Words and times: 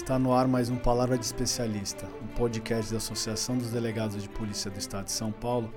Está 0.00 0.16
no 0.16 0.32
ar 0.32 0.46
mais 0.46 0.70
um 0.70 0.76
Palavra 0.76 1.18
de 1.18 1.24
Especialista, 1.24 2.06
um 2.22 2.28
podcast 2.28 2.92
da 2.92 2.98
Associação 2.98 3.58
dos 3.58 3.72
Delegados 3.72 4.22
de 4.22 4.28
Polícia 4.28 4.70
do 4.70 4.78
Estado 4.78 5.06
de 5.06 5.12
São 5.12 5.32
Paulo. 5.32 5.74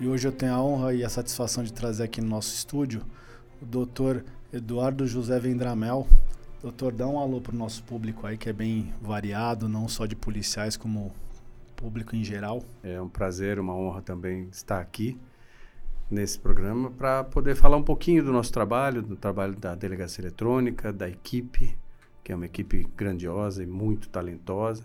E 0.00 0.08
hoje 0.08 0.26
eu 0.26 0.32
tenho 0.32 0.52
a 0.52 0.60
honra 0.60 0.92
e 0.92 1.04
a 1.04 1.08
satisfação 1.08 1.62
de 1.62 1.72
trazer 1.72 2.02
aqui 2.02 2.20
no 2.20 2.26
nosso 2.26 2.52
estúdio 2.52 3.02
o 3.62 3.64
Dr. 3.64 4.22
Eduardo 4.52 5.06
José 5.06 5.38
Vendramel. 5.38 6.04
Doutor, 6.60 6.92
dá 6.92 7.06
um 7.06 7.16
alô 7.16 7.40
para 7.40 7.54
o 7.54 7.56
nosso 7.56 7.84
público 7.84 8.26
aí, 8.26 8.36
que 8.36 8.50
é 8.50 8.52
bem 8.52 8.92
variado, 9.00 9.68
não 9.68 9.86
só 9.86 10.04
de 10.04 10.16
policiais, 10.16 10.76
como 10.76 11.14
público 11.76 12.16
em 12.16 12.24
geral. 12.24 12.60
É 12.82 13.00
um 13.00 13.08
prazer, 13.08 13.60
uma 13.60 13.74
honra 13.74 14.02
também 14.02 14.48
estar 14.50 14.80
aqui 14.80 15.16
nesse 16.10 16.40
programa 16.40 16.90
para 16.90 17.22
poder 17.22 17.54
falar 17.54 17.76
um 17.76 17.84
pouquinho 17.84 18.22
do 18.24 18.32
nosso 18.32 18.52
trabalho, 18.52 19.00
do 19.00 19.14
trabalho 19.14 19.54
da 19.54 19.76
delegacia 19.76 20.22
eletrônica, 20.22 20.92
da 20.92 21.08
equipe 21.08 21.78
que 22.24 22.32
é 22.32 22.34
uma 22.34 22.46
equipe 22.46 22.88
grandiosa 22.96 23.62
e 23.62 23.66
muito 23.66 24.08
talentosa. 24.08 24.82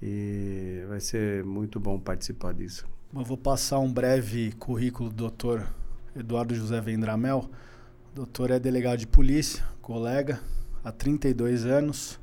E 0.00 0.82
vai 0.88 1.00
ser 1.00 1.44
muito 1.44 1.78
bom 1.78 2.00
participar 2.00 2.54
disso. 2.54 2.86
Eu 3.14 3.24
vou 3.24 3.36
passar 3.36 3.78
um 3.78 3.92
breve 3.92 4.52
currículo 4.52 5.10
do 5.10 5.30
Dr. 5.30 5.62
Eduardo 6.16 6.54
José 6.54 6.80
Vendramel. 6.80 7.50
O 8.10 8.14
doutor 8.14 8.50
é 8.50 8.58
delegado 8.58 8.98
de 8.98 9.06
polícia, 9.06 9.62
colega, 9.82 10.40
há 10.82 10.90
32 10.90 11.66
anos. 11.66 12.18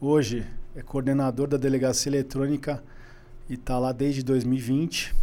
Hoje 0.00 0.44
é 0.74 0.82
coordenador 0.82 1.46
da 1.46 1.56
delegacia 1.56 2.10
eletrônica 2.10 2.82
e 3.48 3.54
está 3.54 3.78
lá 3.78 3.92
desde 3.92 4.24
2020. 4.24 5.14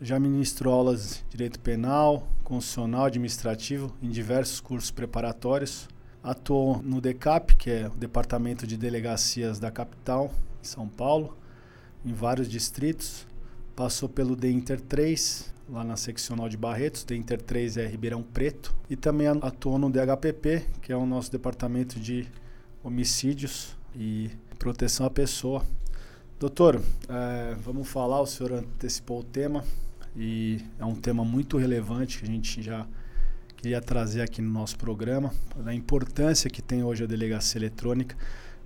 Já 0.00 0.18
ministrou 0.18 0.72
aulas 0.72 1.24
de 1.24 1.30
direito 1.30 1.58
penal, 1.60 2.28
constitucional, 2.44 3.06
administrativo 3.06 3.94
em 4.00 4.08
diversos 4.08 4.60
cursos 4.60 4.90
preparatórios 4.90 5.88
Atuou 6.22 6.82
no 6.82 7.00
DECAP, 7.00 7.56
que 7.56 7.70
é 7.70 7.86
o 7.88 7.96
Departamento 7.96 8.66
de 8.66 8.76
Delegacias 8.76 9.58
da 9.58 9.70
capital, 9.70 10.30
em 10.62 10.66
São 10.66 10.86
Paulo, 10.86 11.36
em 12.04 12.12
vários 12.12 12.48
distritos. 12.48 13.26
Passou 13.74 14.08
pelo 14.08 14.36
DEINTER 14.36 14.80
3, 14.80 15.50
lá 15.70 15.82
na 15.82 15.96
seccional 15.96 16.48
de 16.48 16.58
Barretos, 16.58 17.04
DEINTER 17.04 17.40
3 17.40 17.78
é 17.78 17.86
Ribeirão 17.86 18.22
Preto. 18.22 18.74
E 18.90 18.96
também 18.96 19.28
atuou 19.28 19.78
no 19.78 19.88
DHPP, 19.88 20.66
que 20.82 20.92
é 20.92 20.96
o 20.96 21.06
nosso 21.06 21.32
departamento 21.32 21.98
de 21.98 22.28
homicídios 22.84 23.74
e 23.94 24.30
proteção 24.58 25.06
à 25.06 25.10
pessoa. 25.10 25.64
Doutor, 26.38 26.82
é, 27.08 27.54
vamos 27.62 27.88
falar, 27.88 28.20
o 28.20 28.26
senhor 28.26 28.52
antecipou 28.52 29.20
o 29.20 29.24
tema 29.24 29.64
e 30.16 30.60
é 30.78 30.84
um 30.84 30.94
tema 30.94 31.24
muito 31.24 31.56
relevante 31.56 32.18
que 32.18 32.24
a 32.24 32.28
gente 32.28 32.62
já 32.62 32.86
queria 33.60 33.80
trazer 33.82 34.22
aqui 34.22 34.40
no 34.40 34.50
nosso 34.50 34.78
programa, 34.78 35.34
a 35.66 35.74
importância 35.74 36.48
que 36.48 36.62
tem 36.62 36.82
hoje 36.82 37.04
a 37.04 37.06
delegacia 37.06 37.58
eletrônica. 37.58 38.16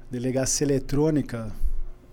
A 0.00 0.12
delegacia 0.12 0.64
eletrônica 0.64 1.50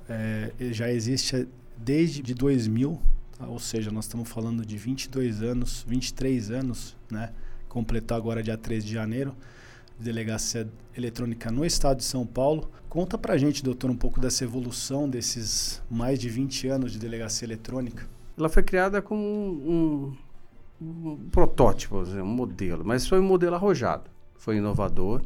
é, 0.10 0.52
já 0.72 0.92
existe 0.92 1.48
desde 1.78 2.24
de 2.24 2.34
2000, 2.34 3.00
tá? 3.38 3.46
ou 3.46 3.60
seja, 3.60 3.92
nós 3.92 4.06
estamos 4.06 4.28
falando 4.28 4.66
de 4.66 4.78
22 4.78 5.44
anos, 5.44 5.86
23 5.88 6.50
anos, 6.50 6.98
né? 7.12 7.32
completar 7.70 8.18
agora 8.18 8.42
dia 8.42 8.58
3 8.58 8.84
de 8.84 8.94
janeiro, 8.94 9.36
delegacia 10.00 10.68
eletrônica 10.98 11.52
no 11.52 11.64
estado 11.64 11.98
de 11.98 12.04
São 12.04 12.26
Paulo. 12.26 12.72
Conta 12.90 13.16
pra 13.16 13.38
gente, 13.38 13.64
doutor, 13.64 13.92
um 13.92 13.96
pouco 13.96 14.20
dessa 14.20 14.44
evolução 14.44 15.08
desses 15.08 15.84
mais 15.88 16.18
de 16.18 16.30
20 16.30 16.68
anos 16.68 16.92
de 16.92 16.98
delegacia 16.98 17.46
eletrônica. 17.46 18.10
Ela 18.36 18.50
foi 18.50 18.64
criada 18.64 19.04
com 19.04 19.16
um, 19.16 19.72
um 19.72 20.18
protótipo, 21.32 21.98
um 22.00 22.26
modelo, 22.26 22.84
mas 22.86 23.08
foi 23.08 23.20
um 23.20 23.24
modelo 23.24 23.56
arrojado, 23.56 24.10
foi 24.36 24.58
inovador. 24.58 25.22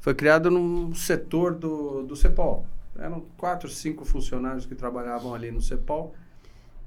Foi 0.00 0.14
criado 0.14 0.50
num 0.50 0.94
setor 0.94 1.54
do, 1.54 2.02
do 2.02 2.16
CEPOL. 2.16 2.66
Eram 2.98 3.22
quatro, 3.36 3.68
cinco 3.68 4.04
funcionários 4.04 4.64
que 4.64 4.74
trabalhavam 4.74 5.34
ali 5.34 5.50
no 5.50 5.60
CEPOL 5.60 6.14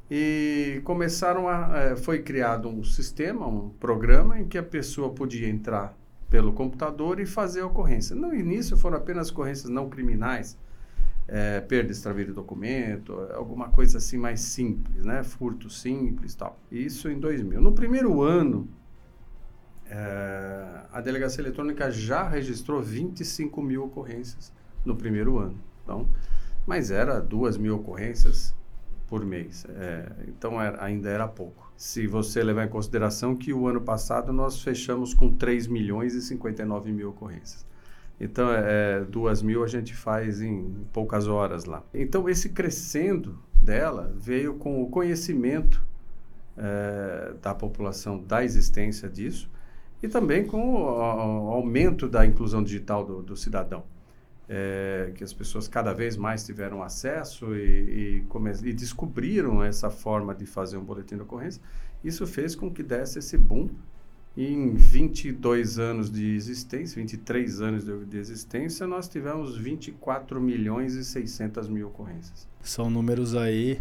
e 0.09 0.81
começaram 0.83 1.47
a. 1.47 1.77
É, 1.77 1.95
foi 1.95 2.21
criado 2.21 2.67
um 2.67 2.83
sistema, 2.83 3.47
um 3.47 3.69
programa 3.69 4.39
em 4.39 4.45
que 4.45 4.57
a 4.57 4.63
pessoa 4.63 5.09
podia 5.09 5.47
entrar 5.47 5.95
pelo 6.29 6.53
computador 6.53 7.19
e 7.19 7.25
fazer 7.25 7.61
a 7.61 7.67
ocorrência. 7.67 8.15
No 8.15 8.33
início 8.33 8.75
foram 8.75 8.97
apenas 8.97 9.29
ocorrências 9.29 9.69
não 9.69 9.89
criminais, 9.89 10.57
é, 11.27 11.61
perda 11.61 11.91
extravio 11.91 12.25
de 12.25 12.33
documento, 12.33 13.13
alguma 13.33 13.69
coisa 13.69 13.97
assim 13.97 14.17
mais 14.17 14.41
simples, 14.41 15.05
né? 15.05 15.23
Furto 15.23 15.69
simples 15.69 16.35
tal. 16.35 16.59
Isso 16.71 17.09
em 17.09 17.19
2000. 17.19 17.61
No 17.61 17.73
primeiro 17.73 18.21
ano, 18.21 18.67
é, 19.85 20.85
a 20.91 21.01
delegacia 21.01 21.41
eletrônica 21.41 21.89
já 21.91 22.27
registrou 22.27 22.81
25 22.81 23.61
mil 23.61 23.85
ocorrências 23.85 24.51
no 24.83 24.95
primeiro 24.95 25.37
ano. 25.37 25.57
Então, 25.83 26.07
mas 26.65 26.91
era 26.91 27.19
duas 27.19 27.57
mil 27.57 27.75
ocorrências 27.75 28.55
por 29.07 29.25
mês. 29.25 29.65
É, 29.69 30.11
então 30.27 30.61
era, 30.61 30.83
ainda 30.83 31.09
era 31.09 31.27
pouco. 31.27 31.71
Se 31.77 32.07
você 32.07 32.43
levar 32.43 32.65
em 32.65 32.69
consideração 32.69 33.35
que 33.35 33.53
o 33.53 33.67
ano 33.67 33.81
passado 33.81 34.31
nós 34.33 34.61
fechamos 34.61 35.13
com 35.13 35.31
3 35.31 35.67
milhões 35.67 36.13
e 36.13 36.21
59 36.21 36.91
mil 36.91 37.09
ocorrências. 37.09 37.65
Então, 38.19 38.51
é, 38.51 38.61
é, 38.65 39.03
duas 39.03 39.41
mil 39.41 39.63
a 39.63 39.67
gente 39.67 39.95
faz 39.95 40.41
em 40.41 40.85
poucas 40.93 41.27
horas 41.27 41.65
lá. 41.65 41.83
Então, 41.93 42.29
esse 42.29 42.49
crescendo 42.49 43.39
dela 43.61 44.13
veio 44.17 44.55
com 44.55 44.81
o 44.81 44.89
conhecimento 44.89 45.83
é, 46.57 47.33
da 47.41 47.53
população 47.53 48.21
da 48.21 48.43
existência 48.43 49.09
disso 49.09 49.49
e 50.01 50.07
também 50.07 50.45
com 50.45 50.73
o, 50.75 50.87
aumento 51.51 52.07
da 52.07 52.25
inclusão 52.25 52.63
digital 52.63 53.05
do, 53.05 53.21
do 53.21 53.35
cidadão. 53.35 53.83
É, 54.47 55.13
que 55.15 55.23
as 55.23 55.31
pessoas 55.31 55.69
cada 55.69 55.93
vez 55.93 56.17
mais 56.17 56.45
tiveram 56.45 56.83
acesso 56.83 57.55
e, 57.55 58.21
e, 58.21 58.69
e, 58.69 58.73
descobriram 58.73 59.63
essa 59.63 59.89
forma 59.89 60.35
de 60.35 60.45
fazer 60.45 60.75
um 60.75 60.83
boletim 60.83 61.15
de 61.15 61.21
ocorrência. 61.21 61.61
Isso 62.03 62.27
fez 62.27 62.53
com 62.53 62.69
que 62.69 62.83
desse 62.83 63.19
esse 63.19 63.37
boom 63.37 63.69
em 64.35 64.73
22 64.73 65.77
anos 65.77 66.11
de 66.11 66.35
existência, 66.35 66.99
23 66.99 67.61
anos 67.61 67.85
de, 67.85 68.05
de, 68.05 68.17
existência, 68.17 68.87
nós 68.87 69.07
tivemos 69.07 69.55
24 69.55 70.41
milhões 70.41 70.95
e 70.95 71.05
600 71.05 71.69
mil 71.69 71.87
ocorrências. 71.87 72.47
São 72.61 72.89
números 72.89 73.35
aí 73.35 73.79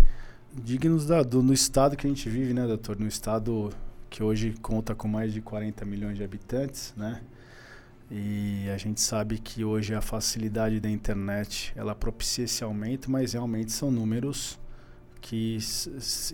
dignos 0.53 1.07
da, 1.07 1.23
do, 1.23 1.43
no 1.43 1.55
estado 1.55 1.97
que 1.97 2.07
a 2.07 2.11
gente 2.11 2.29
vive, 2.29 2.53
né, 2.53 2.67
doutor? 2.67 2.99
No 2.99 3.07
estado 3.07 3.71
que 4.11 4.23
hoje 4.23 4.55
conta 4.61 4.95
com 4.95 5.09
mais 5.09 5.33
de 5.33 5.41
40 5.41 5.87
milhões 5.87 6.19
de 6.19 6.25
habitantes, 6.25 6.93
né? 6.97 7.23
E 8.11 8.69
a 8.69 8.77
gente 8.77 9.01
sabe 9.01 9.39
que 9.39 9.65
hoje 9.65 9.95
a 9.95 10.03
facilidade 10.03 10.79
da 10.79 10.91
internet 10.91 11.73
ela 11.75 11.95
propicia 11.95 12.45
esse 12.45 12.63
aumento, 12.63 13.11
mas 13.11 13.33
realmente 13.33 13.73
são 13.73 13.91
números 13.91 14.61
que 15.23 15.57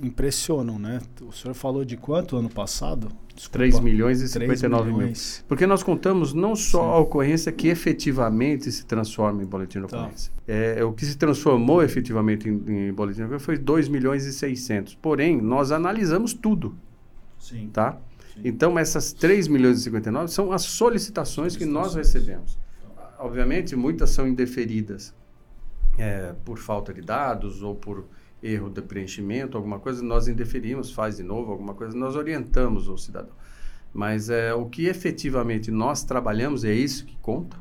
impressionam, 0.03 0.78
né? 0.78 1.00
O 1.21 1.31
senhor 1.31 1.53
falou 1.53 1.84
de 1.84 1.97
quanto 1.97 2.37
ano 2.37 2.49
passado? 2.49 3.12
Desculpa, 3.34 3.59
3 3.59 3.81
milhões 3.81 4.22
e 4.22 4.28
59 4.28 4.91
milhões. 4.91 5.37
mil. 5.37 5.47
Porque 5.47 5.66
nós 5.66 5.82
contamos 5.82 6.32
não 6.32 6.56
só 6.56 6.82
Sim. 6.82 6.88
a 6.88 6.98
ocorrência 6.98 7.53
que 7.53 7.69
efetivamente 7.69 8.72
se 8.72 8.87
transforma 8.87 9.43
em 9.43 9.47
boletim 9.47 9.82
de 9.82 9.88
tá. 9.88 9.98
ocorrência. 9.98 10.32
Tá. 10.34 10.53
É, 10.53 10.82
o 10.82 10.93
que 10.93 11.04
se 11.04 11.16
transformou 11.19 11.82
efetivamente 11.82 12.48
em, 12.48 12.88
em 12.88 12.93
boletim 12.93 13.19
de 13.19 13.25
ocorrência 13.25 13.44
foi 13.44 13.59
2 13.59 13.88
milhões 13.88 14.25
e 14.25 14.32
600. 14.32 14.94
Porém, 14.94 15.41
nós 15.41 15.71
analisamos 15.71 16.32
tudo. 16.32 16.75
Sim. 17.38 17.69
Tá? 17.71 17.98
Sim. 18.34 18.41
Então, 18.43 18.78
essas 18.78 19.12
3 19.12 19.48
milhões 19.48 19.81
e 19.81 19.82
59 19.82 20.28
são 20.32 20.50
as 20.50 20.62
solicitações 20.62 21.56
que 21.56 21.66
nós 21.66 21.94
recebemos. 21.94 22.59
Obviamente, 23.19 23.77
muitas 23.77 24.10
são 24.10 24.27
indeferidas 24.27 25.15
é, 25.98 26.32
por 26.44 26.59
falta 26.59 26.94
de 26.94 27.03
dados 27.03 27.62
ou 27.62 27.75
por 27.75 28.06
erro 28.43 28.71
de 28.71 28.82
preenchimento, 28.82 29.56
alguma 29.56 29.78
coisa, 29.78 30.03
nós 30.03 30.28
indeferimos, 30.28 30.93
faz 30.93 31.16
de 31.16 31.22
novo 31.22 31.50
alguma 31.50 31.75
coisa, 31.75 31.97
nós 31.97 32.16
orientamos 32.16 32.89
o 32.89 32.97
cidadão. 32.97 33.34
Mas 33.92 34.30
é, 34.30 34.54
o 34.54 34.66
que 34.66 34.86
efetivamente 34.86 35.71
nós 35.71 36.04
trabalhamos 36.04 36.65
é 36.65 36.72
isso 36.72 37.04
que 37.04 37.16
conta, 37.16 37.57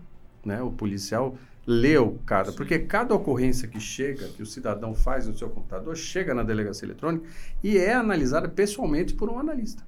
né? 0.45 0.61
O 0.61 0.71
policial 0.71 1.37
leu 1.65 2.19
cada, 2.25 2.53
porque 2.53 2.79
cada 2.79 3.13
ocorrência 3.13 3.67
que 3.67 3.79
chega, 3.79 4.27
que 4.29 4.41
o 4.41 4.45
cidadão 4.45 4.93
faz 4.93 5.27
no 5.27 5.37
seu 5.37 5.49
computador, 5.49 5.95
chega 5.97 6.33
na 6.33 6.43
delegacia 6.43 6.85
eletrônica 6.85 7.25
e 7.61 7.77
é 7.77 7.93
analisada 7.93 8.47
pessoalmente 8.47 9.13
por 9.13 9.29
um 9.29 9.37
analista, 9.37 9.83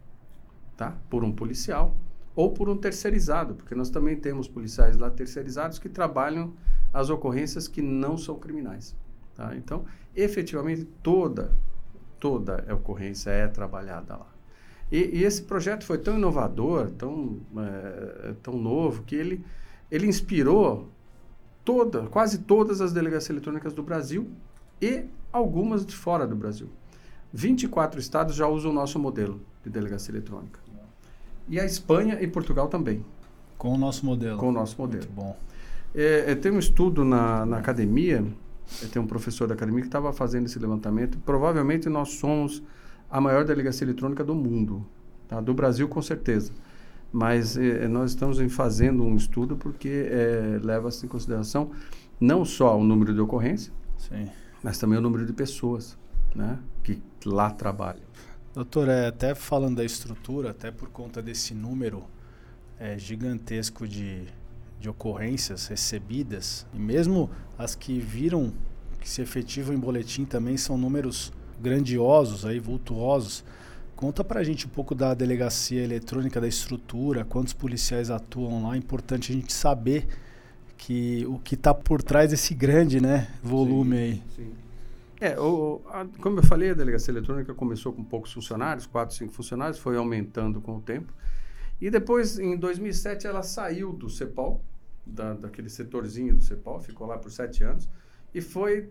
tá? 0.75 0.97
Por 1.09 1.23
um 1.23 1.31
policial 1.31 1.95
ou 2.35 2.51
por 2.51 2.69
um 2.69 2.77
terceirizado, 2.77 3.55
porque 3.55 3.75
nós 3.75 3.89
também 3.89 4.15
temos 4.15 4.47
policiais 4.47 4.97
lá 4.97 5.09
terceirizados 5.09 5.79
que 5.79 5.89
trabalham 5.89 6.53
as 6.93 7.09
ocorrências 7.09 7.67
que 7.67 7.81
não 7.81 8.17
são 8.17 8.37
criminais. 8.37 8.95
Tá? 9.39 9.55
Então, 9.55 9.85
efetivamente, 10.13 10.83
toda, 11.01 11.53
toda 12.19 12.65
a 12.67 12.73
ocorrência 12.73 13.29
é 13.29 13.47
trabalhada 13.47 14.17
lá. 14.17 14.27
E, 14.91 15.19
e 15.19 15.23
esse 15.23 15.43
projeto 15.43 15.85
foi 15.85 15.97
tão 15.97 16.17
inovador, 16.17 16.91
tão, 16.91 17.39
é, 17.57 18.33
tão 18.43 18.57
novo, 18.57 19.03
que 19.03 19.15
ele, 19.15 19.41
ele 19.89 20.07
inspirou 20.07 20.89
toda, 21.63 22.07
quase 22.07 22.39
todas 22.39 22.81
as 22.81 22.91
delegacias 22.91 23.29
eletrônicas 23.29 23.71
do 23.71 23.81
Brasil 23.81 24.29
e 24.81 25.05
algumas 25.31 25.85
de 25.85 25.95
fora 25.95 26.27
do 26.27 26.35
Brasil. 26.35 26.67
24 27.31 27.97
estados 27.97 28.35
já 28.35 28.45
usam 28.45 28.71
o 28.71 28.73
nosso 28.73 28.99
modelo 28.99 29.39
de 29.63 29.69
delegacia 29.69 30.11
eletrônica. 30.11 30.59
E 31.47 31.57
a 31.61 31.65
Espanha 31.65 32.21
e 32.21 32.27
Portugal 32.27 32.67
também. 32.67 33.05
Com 33.57 33.73
o 33.73 33.77
nosso 33.77 34.05
modelo. 34.05 34.37
Com 34.37 34.49
o 34.49 34.51
nosso 34.51 34.75
modelo. 34.77 35.05
Muito 35.05 35.15
bom. 35.15 35.37
É, 35.95 36.31
é, 36.31 36.35
tem 36.35 36.51
um 36.51 36.59
estudo 36.59 37.05
na, 37.05 37.45
na 37.45 37.57
academia, 37.57 38.25
tem 38.91 39.01
um 39.01 39.07
professor 39.07 39.47
da 39.47 39.53
academia 39.53 39.81
que 39.81 39.87
estava 39.87 40.11
fazendo 40.13 40.45
esse 40.45 40.59
levantamento. 40.59 41.17
Provavelmente 41.19 41.89
nós 41.89 42.13
somos 42.13 42.63
a 43.09 43.19
maior 43.19 43.43
delegacia 43.43 43.85
eletrônica 43.85 44.23
do 44.23 44.35
mundo, 44.35 44.85
tá? 45.27 45.41
do 45.41 45.53
Brasil 45.53 45.87
com 45.87 46.01
certeza. 46.01 46.51
Mas 47.11 47.57
é, 47.57 47.87
nós 47.87 48.11
estamos 48.11 48.39
fazendo 48.53 49.03
um 49.03 49.15
estudo 49.15 49.57
porque 49.57 50.07
é, 50.09 50.59
leva-se 50.61 51.05
em 51.05 51.09
consideração 51.09 51.71
não 52.19 52.45
só 52.45 52.77
o 52.77 52.83
número 52.83 53.13
de 53.13 53.19
ocorrência, 53.19 53.73
Sim. 53.97 54.29
mas 54.61 54.77
também 54.77 54.97
o 54.97 55.01
número 55.01 55.25
de 55.25 55.33
pessoas 55.33 55.97
né, 56.35 56.59
que 56.83 57.01
lá 57.25 57.49
trabalham. 57.49 58.03
Doutor, 58.53 58.89
é, 58.89 59.07
até 59.07 59.33
falando 59.33 59.77
da 59.77 59.85
estrutura, 59.85 60.51
até 60.51 60.69
por 60.69 60.89
conta 60.89 61.21
desse 61.21 61.53
número 61.53 62.03
é, 62.79 62.97
gigantesco 62.97 63.87
de, 63.87 64.25
de 64.79 64.89
ocorrências 64.89 65.67
recebidas, 65.67 66.65
e 66.73 66.79
mesmo 66.79 67.29
as 67.57 67.75
que 67.75 67.99
viram 67.99 68.53
que 68.99 69.09
se 69.09 69.21
efetivam 69.21 69.73
em 69.73 69.79
boletim 69.79 70.25
também 70.25 70.57
são 70.57 70.77
números 70.77 71.31
grandiosos, 71.59 72.45
aí, 72.45 72.59
vultuosos. 72.59 73.43
Conta 73.95 74.23
pra 74.23 74.43
gente 74.43 74.65
um 74.65 74.69
pouco 74.69 74.95
da 74.95 75.13
delegacia 75.13 75.83
eletrônica, 75.83 76.39
da 76.39 76.47
estrutura, 76.47 77.25
quantos 77.25 77.53
policiais 77.53 78.09
atuam 78.09 78.63
lá. 78.63 78.75
É 78.75 78.77
importante 78.77 79.31
a 79.31 79.35
gente 79.35 79.51
saber 79.51 80.07
que 80.77 81.25
o 81.27 81.37
que 81.39 81.55
está 81.55 81.73
por 81.73 82.01
trás 82.01 82.29
desse 82.29 82.53
grande 82.53 83.01
né, 83.01 83.27
volume 83.43 83.97
sim, 83.97 84.01
aí. 84.01 84.23
Sim. 84.35 84.53
É, 85.21 85.37
o, 85.37 85.81
a, 85.89 86.05
como 86.21 86.39
eu 86.39 86.43
falei, 86.43 86.69
a 86.69 86.73
delegacia 86.73 87.11
eletrônica 87.11 87.53
começou 87.53 87.91
com 87.91 88.03
poucos 88.03 88.31
funcionários, 88.31 88.85
quatro, 88.85 89.13
cinco 89.13 89.33
funcionários, 89.33 89.77
foi 89.77 89.97
aumentando 89.97 90.61
com 90.61 90.77
o 90.77 90.81
tempo. 90.81 91.13
E 91.81 91.89
depois, 91.89 92.39
em 92.39 92.57
2007, 92.57 93.27
ela 93.27 93.43
saiu 93.43 93.91
do 93.91 94.09
CEPOL, 94.09 94.63
da, 95.09 95.33
daquele 95.33 95.69
setorzinho 95.69 96.35
do 96.35 96.41
CEPOL, 96.41 96.79
ficou 96.79 97.07
lá 97.07 97.17
por 97.17 97.31
sete 97.31 97.63
anos, 97.63 97.89
e 98.33 98.41
foi, 98.41 98.89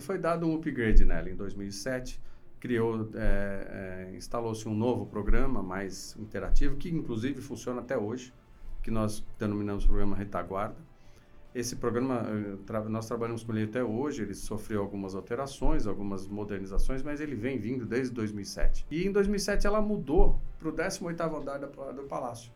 foi 0.00 0.18
dado 0.18 0.46
um 0.46 0.54
upgrade 0.54 1.04
nela 1.04 1.28
em 1.28 1.36
2007. 1.36 2.20
Criou, 2.58 3.10
é, 3.14 4.08
é, 4.12 4.16
instalou-se 4.16 4.68
um 4.68 4.74
novo 4.74 5.06
programa 5.06 5.62
mais 5.62 6.16
interativo, 6.16 6.76
que 6.76 6.88
inclusive 6.88 7.40
funciona 7.40 7.80
até 7.80 7.98
hoje, 7.98 8.32
que 8.82 8.90
nós 8.90 9.24
denominamos 9.38 9.84
programa 9.84 10.16
Retaguarda 10.16 10.76
esse 11.54 11.76
programa, 11.76 12.24
eh, 12.26 12.88
nós 12.88 13.06
trabalhamos 13.06 13.42
com 13.42 13.52
ele 13.52 13.64
até 13.64 13.84
hoje, 13.84 14.22
ele 14.22 14.34
sofreu 14.34 14.80
algumas 14.80 15.14
alterações, 15.14 15.86
algumas 15.86 16.26
modernizações, 16.26 17.02
mas 17.02 17.20
ele 17.20 17.34
vem 17.34 17.58
vindo 17.58 17.84
desde 17.84 18.14
2007. 18.14 18.86
E 18.90 19.06
em 19.06 19.12
2007 19.12 19.66
ela 19.66 19.80
mudou 19.80 20.40
para 20.58 20.68
o 20.68 20.72
18º 20.72 21.40
andar 21.40 21.58
do, 21.58 21.92
do 21.92 22.02
palácio. 22.04 22.50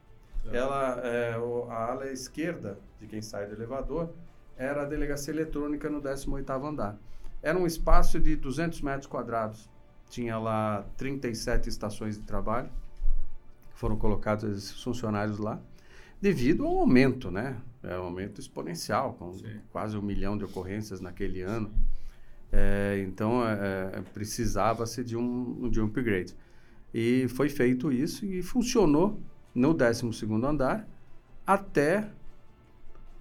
Ela, 0.52 1.00
é, 1.04 1.34
a 1.68 1.90
ala 1.90 2.10
esquerda 2.10 2.78
de 3.00 3.06
quem 3.06 3.20
sai 3.20 3.46
do 3.46 3.54
elevador 3.54 4.12
era 4.56 4.82
a 4.82 4.84
delegacia 4.84 5.32
eletrônica 5.32 5.88
no 5.90 6.00
18º 6.00 6.64
andar. 6.64 6.98
Era 7.42 7.58
um 7.58 7.66
espaço 7.66 8.18
de 8.18 8.36
200 8.36 8.80
metros 8.80 9.06
quadrados. 9.06 9.68
Tinha 10.08 10.38
lá 10.38 10.84
37 10.96 11.68
estações 11.68 12.18
de 12.18 12.24
trabalho. 12.24 12.70
Foram 13.74 13.96
colocados 13.96 14.44
esses 14.44 14.82
funcionários 14.82 15.38
lá 15.38 15.60
devido 16.20 16.64
ao 16.64 16.78
aumento, 16.78 17.30
né? 17.30 17.56
É 17.82 17.98
um 17.98 18.04
aumento 18.04 18.40
exponencial, 18.40 19.14
com 19.14 19.32
Sim. 19.34 19.60
quase 19.70 19.96
um 19.96 20.02
milhão 20.02 20.36
de 20.36 20.44
ocorrências 20.44 21.00
naquele 21.00 21.42
ano. 21.42 21.70
É, 22.50 23.04
então, 23.06 23.46
é, 23.46 23.90
é, 23.92 24.02
precisava-se 24.14 25.04
de 25.04 25.16
um, 25.16 25.68
de 25.68 25.80
um 25.80 25.86
upgrade. 25.86 26.34
E 26.92 27.28
foi 27.28 27.48
feito 27.48 27.92
isso 27.92 28.24
e 28.24 28.42
funcionou 28.42 29.20
no 29.56 29.74
12º 29.74 30.44
andar 30.44 30.86
até 31.46 32.08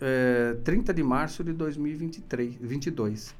é, 0.02 0.58
30 0.64 0.94
de 0.94 1.02
março 1.02 1.44
de 1.44 1.54
2023, 1.54 2.58
22. 2.60 3.34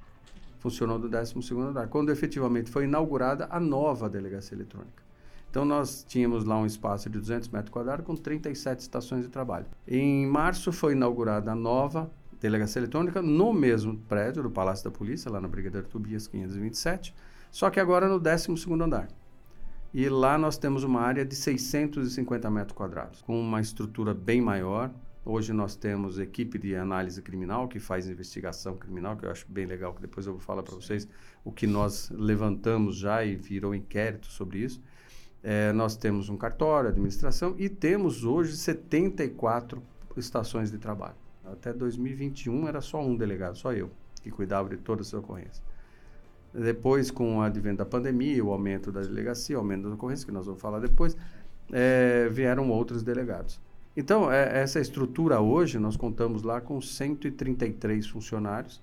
Funcionou 0.60 0.98
no 0.98 1.10
12º 1.10 1.60
andar, 1.60 1.88
quando 1.90 2.12
efetivamente 2.12 2.72
foi 2.72 2.86
inaugurada 2.86 3.48
a 3.52 3.60
nova 3.60 4.10
delegacia 4.10 4.56
eletrônica. 4.56 5.04
Então, 5.52 5.64
nós 5.64 6.04
tínhamos 6.08 6.44
lá 6.44 6.58
um 6.58 6.66
espaço 6.66 7.10
de 7.10 7.20
200 7.20 7.50
metros 7.50 7.72
quadrados 7.72 8.06
com 8.06 8.16
37 8.16 8.80
estações 8.80 9.24
de 9.24 9.30
trabalho. 9.30 9.66
Em 9.88 10.26
março 10.26 10.72
foi 10.72 10.94
inaugurada 10.94 11.52
a 11.52 11.56
nova 11.56 12.10
delegacia 12.42 12.80
eletrônica 12.80 13.22
no 13.22 13.54
mesmo 13.54 13.98
prédio 14.10 14.44
do 14.44 14.50
Palácio 14.50 14.86
da 14.86 14.92
Polícia, 14.92 15.32
lá 15.32 15.40
na 15.40 15.48
Brigadeiro 15.48 15.88
Tobias 15.88 16.28
527, 16.28 17.14
só 17.52 17.70
que 17.70 17.80
agora 17.80 18.08
no 18.08 18.20
12º 18.20 18.84
andar. 18.84 19.08
E 19.98 20.10
lá 20.10 20.38
nós 20.38 20.58
temos 20.58 20.84
uma 20.84 21.00
área 21.00 21.24
de 21.24 21.34
650 21.34 22.52
metros 22.52 22.76
quadrados, 22.76 23.22
com 23.22 23.40
uma 23.40 23.62
estrutura 23.62 24.14
bem 24.14 24.42
maior. 24.42 24.92
Hoje 25.24 25.54
nós 25.54 25.74
temos 25.78 26.20
equipe 26.20 26.60
de 26.60 26.76
análise 26.76 27.22
criminal 27.22 27.66
que 27.70 27.80
faz 27.80 28.10
investigação 28.10 28.76
criminal, 28.76 29.16
que 29.16 29.26
eu 29.26 29.32
acho 29.32 29.46
bem 29.48 29.66
legal, 29.66 29.94
que 29.94 30.02
depois 30.02 30.28
eu 30.28 30.34
vou 30.34 30.42
falar 30.42 30.64
para 30.64 30.76
vocês 30.76 31.08
o 31.46 31.52
que 31.52 31.66
nós 31.66 32.10
levantamos 32.10 32.98
já 32.98 33.24
e 33.24 33.38
virou 33.38 33.74
inquérito 33.74 34.28
sobre 34.28 34.60
isso. 34.60 34.84
É, 35.42 35.72
nós 35.72 35.96
temos 35.96 36.28
um 36.28 36.36
cartório, 36.36 36.90
administração 36.90 37.56
e 37.58 37.70
temos 37.70 38.26
hoje 38.26 38.58
74 38.58 39.82
estações 40.18 40.70
de 40.70 40.78
trabalho. 40.78 41.16
Até 41.46 41.72
2021 41.72 42.68
era 42.68 42.82
só 42.82 43.02
um 43.02 43.16
delegado, 43.16 43.56
só 43.56 43.72
eu, 43.72 43.90
que 44.22 44.30
cuidava 44.30 44.68
de 44.68 44.76
todas 44.76 45.08
as 45.08 45.14
ocorrências. 45.14 45.64
Depois, 46.56 47.12
com 47.12 47.38
o 47.38 47.42
advento 47.42 47.78
da 47.78 47.86
pandemia, 47.86 48.44
o 48.44 48.52
aumento 48.52 48.90
da 48.90 49.02
delegacia, 49.02 49.58
o 49.58 49.60
aumento 49.60 49.84
das 49.84 49.94
ocorrências, 49.94 50.24
que 50.24 50.32
nós 50.32 50.46
vamos 50.46 50.62
falar 50.62 50.80
depois, 50.80 51.18
é, 51.72 52.30
vieram 52.32 52.70
outros 52.70 53.04
delegados. 53.04 53.60
Então, 53.96 54.32
é, 54.32 54.62
essa 54.62 54.80
estrutura 54.80 55.42
hoje, 55.42 55.78
nós 55.78 55.98
contamos 55.98 56.44
lá 56.44 56.62
com 56.62 56.80
133 56.80 58.08
funcionários 58.08 58.82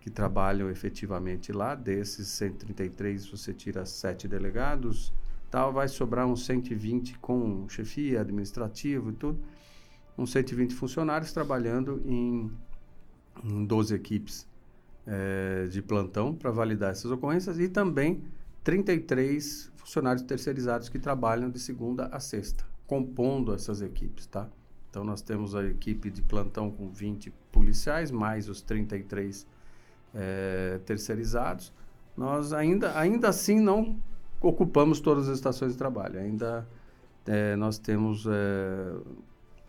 que 0.00 0.10
trabalham 0.10 0.68
efetivamente 0.68 1.52
lá. 1.52 1.74
Desses 1.74 2.28
133, 2.28 3.26
você 3.26 3.54
tira 3.54 3.86
sete 3.86 4.28
delegados, 4.28 5.10
tal, 5.50 5.72
vai 5.72 5.88
sobrar 5.88 6.26
uns 6.26 6.44
120 6.44 7.18
com 7.18 7.66
chefia, 7.68 8.20
administrativo 8.20 9.10
e 9.10 9.14
tudo. 9.14 9.38
Uns 10.18 10.32
120 10.32 10.74
funcionários 10.74 11.32
trabalhando 11.32 12.02
em, 12.04 12.50
em 13.42 13.64
12 13.64 13.94
equipes 13.94 14.49
é, 15.06 15.66
de 15.68 15.82
plantão 15.82 16.34
para 16.34 16.50
validar 16.50 16.90
essas 16.90 17.10
ocorrências 17.10 17.58
e 17.58 17.68
também 17.68 18.22
33 18.62 19.72
funcionários 19.76 20.22
terceirizados 20.22 20.88
que 20.88 20.98
trabalham 20.98 21.50
de 21.50 21.58
segunda 21.58 22.06
a 22.06 22.20
sexta, 22.20 22.64
compondo 22.86 23.54
essas 23.54 23.82
equipes, 23.82 24.26
tá? 24.26 24.48
Então 24.90 25.04
nós 25.04 25.22
temos 25.22 25.54
a 25.54 25.64
equipe 25.64 26.10
de 26.10 26.20
plantão 26.22 26.70
com 26.70 26.88
20 26.88 27.32
policiais, 27.52 28.10
mais 28.10 28.48
os 28.48 28.60
33 28.60 29.46
é, 30.14 30.80
terceirizados. 30.84 31.72
Nós 32.16 32.52
ainda, 32.52 32.98
ainda 32.98 33.28
assim 33.28 33.60
não 33.60 33.96
ocupamos 34.40 35.00
todas 35.00 35.28
as 35.28 35.36
estações 35.36 35.72
de 35.72 35.78
trabalho. 35.78 36.18
Ainda 36.18 36.66
é, 37.26 37.54
nós 37.56 37.78
temos 37.78 38.26
é, 38.26 38.94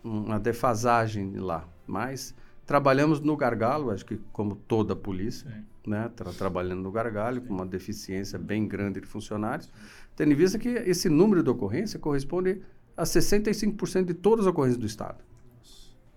uma 0.03 0.39
defasagem 0.39 1.35
lá, 1.37 1.67
mas 1.85 2.33
trabalhamos 2.65 3.19
no 3.19 3.35
gargalo, 3.35 3.91
acho 3.91 4.05
que 4.05 4.17
como 4.31 4.55
toda 4.55 4.93
a 4.93 4.95
polícia, 4.95 5.65
né, 5.85 6.09
tra 6.15 6.31
trabalhando 6.31 6.81
no 6.81 6.91
gargalo, 6.91 7.39
Sim. 7.39 7.47
com 7.47 7.53
uma 7.53 7.65
deficiência 7.65 8.37
bem 8.37 8.67
grande 8.67 9.01
de 9.01 9.07
funcionários, 9.07 9.69
tendo 10.15 10.31
em 10.31 10.35
vista 10.35 10.59
que 10.59 10.69
esse 10.69 11.09
número 11.09 11.43
de 11.43 11.49
ocorrência 11.49 11.99
corresponde 11.99 12.61
a 12.95 13.03
65% 13.03 14.05
de 14.05 14.13
todas 14.13 14.45
as 14.45 14.51
ocorrências 14.51 14.77
do 14.77 14.85
Estado. 14.85 15.23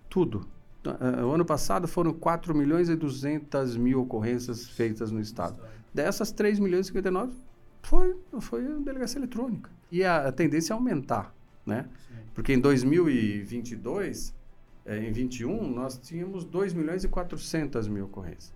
Tudo. 0.09 0.47
Uh, 0.85 1.25
o 1.25 1.31
ano 1.31 1.43
passado 1.43 1.87
foram 1.87 2.13
4 2.13 2.53
milhões 2.53 2.89
e 2.89 2.95
200 2.95 3.75
mil 3.75 4.01
ocorrências 4.01 4.67
feitas 4.67 5.11
no 5.11 5.19
Estado. 5.19 5.59
Dessas, 5.93 6.31
3 6.31 6.59
milhões 6.59 6.85
e 6.85 6.89
59 6.89 7.33
foi, 7.81 8.15
foi 8.39 8.65
a 8.65 8.77
delegacia 8.77 9.17
eletrônica. 9.17 9.71
E 9.91 10.03
a, 10.03 10.27
a 10.27 10.31
tendência 10.31 10.73
é 10.73 10.75
aumentar, 10.75 11.33
né? 11.65 11.87
Sim. 12.07 12.15
Porque 12.35 12.53
em 12.53 12.59
2022, 12.59 14.34
é, 14.85 14.97
em 14.99 15.11
21, 15.11 15.67
nós 15.67 15.97
tínhamos 15.97 16.45
2 16.45 16.73
milhões 16.73 17.03
e 17.03 17.07
400 17.07 17.87
mil 17.87 18.05
ocorrências. 18.05 18.53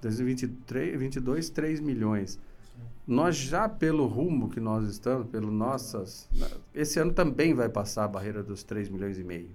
2023, 0.00 0.90
2022, 0.92 1.50
3 1.50 1.80
milhões. 1.80 2.32
Sim. 2.32 2.82
Nós 3.06 3.36
já 3.36 3.68
pelo 3.68 4.06
rumo 4.06 4.48
que 4.48 4.60
nós 4.60 4.88
estamos, 4.88 5.28
pelo 5.28 5.50
nossas, 5.50 6.28
esse 6.74 6.98
ano 6.98 7.12
também 7.12 7.54
vai 7.54 7.68
passar 7.68 8.04
a 8.04 8.08
barreira 8.08 8.42
dos 8.42 8.62
3 8.62 8.88
milhões 8.88 9.18
e 9.18 9.24
meio. 9.24 9.50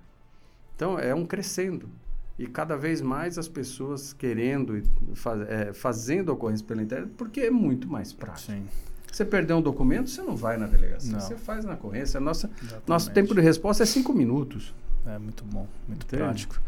Então 0.76 0.98
é 1.00 1.14
um 1.14 1.26
crescendo 1.26 1.90
e 2.38 2.48
cada 2.48 2.76
vez 2.76 3.02
mais 3.02 3.38
as 3.38 3.48
pessoas 3.48 4.14
querendo 4.14 4.82
faz, 5.14 5.42
é, 5.48 5.74
fazendo 5.74 6.30
ocorrência 6.30 6.66
pela 6.66 6.82
internet 6.82 7.12
porque 7.18 7.42
é 7.42 7.52
muito 7.52 7.88
mais 7.88 8.14
prático. 8.14 8.52
Sim. 8.52 8.66
Você 9.12 9.26
perder 9.26 9.54
um 9.54 9.62
documento, 9.62 10.10
você 10.10 10.22
não 10.22 10.38
vai 10.38 10.58
na 10.58 10.66
delegacia, 10.66 11.12
não. 11.12 11.20
você 11.20 11.36
faz 11.36 11.66
na 11.66 11.74
ocorrência. 11.74 12.20
Nossa, 12.20 12.50
nosso 12.88 13.12
tempo 13.12 13.36
de 13.36 13.42
resposta 13.42 13.84
é 13.84 13.86
cinco 13.86 14.14
minutos. 14.14 14.74
É 15.05 15.17
muito 15.17 15.43
bom, 15.43 15.67
muito 15.88 16.05
Entende? 16.05 16.24
prático. 16.24 16.62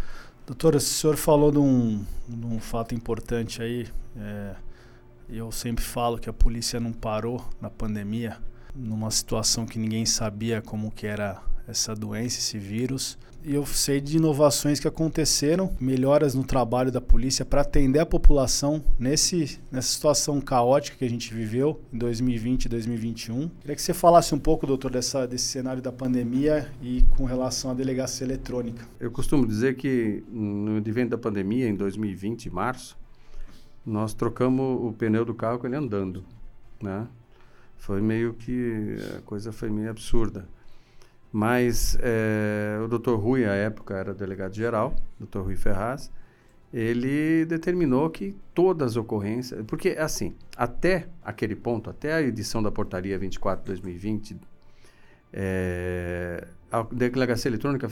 Doutora, 0.45 0.77
o 0.77 0.79
senhor 0.79 1.15
falou 1.15 1.51
de 1.51 1.59
um, 1.59 2.03
de 2.27 2.45
um 2.45 2.59
fato 2.59 2.93
importante 2.93 3.61
aí. 3.61 3.87
É, 4.17 4.55
eu 5.29 5.51
sempre 5.51 5.83
falo 5.83 6.17
que 6.17 6.29
a 6.29 6.33
polícia 6.33 6.79
não 6.79 6.91
parou 6.91 7.43
na 7.61 7.69
pandemia, 7.69 8.37
numa 8.75 9.09
situação 9.09 9.65
que 9.65 9.79
ninguém 9.79 10.05
sabia 10.05 10.61
como 10.61 10.91
que 10.91 11.07
era 11.07 11.41
essa 11.67 11.95
doença, 11.95 12.39
esse 12.39 12.57
vírus. 12.57 13.17
E 13.45 13.53
eu 13.55 13.65
sei 13.65 13.99
de 13.99 14.15
inovações 14.15 14.79
que 14.79 14.87
aconteceram, 14.87 15.75
melhoras 15.77 16.33
no 16.33 16.45
trabalho 16.45 16.89
da 16.89 17.01
polícia 17.01 17.43
para 17.43 17.59
atender 17.59 17.99
a 17.99 18.05
população 18.05 18.81
nesse, 18.97 19.59
nessa 19.69 19.89
situação 19.89 20.39
caótica 20.39 20.97
que 20.97 21.03
a 21.03 21.09
gente 21.09 21.33
viveu 21.33 21.81
em 21.91 21.97
2020 21.97 22.65
e 22.65 22.69
2021. 22.69 23.49
Queria 23.59 23.75
que 23.75 23.81
você 23.81 23.93
falasse 23.93 24.33
um 24.33 24.39
pouco, 24.39 24.65
doutor, 24.65 24.91
dessa, 24.91 25.27
desse 25.27 25.47
cenário 25.47 25.81
da 25.81 25.91
pandemia 25.91 26.71
e 26.81 27.03
com 27.17 27.25
relação 27.25 27.71
à 27.71 27.73
delegacia 27.73 28.25
eletrônica. 28.25 28.87
Eu 28.97 29.11
costumo 29.11 29.45
dizer 29.45 29.75
que 29.75 30.23
no 30.31 30.77
advento 30.77 31.09
da 31.09 31.17
pandemia, 31.17 31.67
em 31.67 31.75
2020, 31.75 32.45
em 32.45 32.49
março, 32.49 32.97
nós 33.85 34.13
trocamos 34.13 34.85
o 34.85 34.93
pneu 34.93 35.25
do 35.25 35.33
carro 35.33 35.59
com 35.59 35.67
ele 35.67 35.75
andando, 35.75 36.23
né? 36.81 37.05
Foi 37.75 38.01
meio 38.01 38.33
que 38.33 38.95
a 39.17 39.21
coisa 39.23 39.51
foi 39.51 39.69
meio 39.69 39.89
absurda. 39.89 40.47
Mas 41.35 41.97
é, 41.99 42.77
o 42.85 42.87
Dr. 42.87 43.15
Rui, 43.15 43.43
à 43.43 43.53
época, 43.53 43.95
era 43.95 44.13
delegado 44.13 44.53
geral, 44.53 44.95
Dr. 45.19 45.39
Rui 45.39 45.55
Ferraz, 45.55 46.11
ele 46.71 47.43
determinou 47.45 48.07
que 48.11 48.35
todas 48.53 48.91
as 48.91 48.97
ocorrências, 48.97 49.65
porque 49.65 49.89
assim, 49.89 50.35
até 50.55 51.07
aquele 51.23 51.55
ponto, 51.55 51.89
até 51.89 52.13
a 52.13 52.21
edição 52.21 52.61
da 52.61 52.71
portaria 52.71 53.17
24 53.17 53.63
de 53.63 53.67
2020, 53.81 54.37
é, 55.33 56.47
a 56.71 56.83
delegacia 56.83 57.49
eletrônica 57.49 57.87